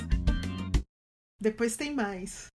Depois 1.41 1.77
tem 1.77 1.95
mais. 1.95 2.49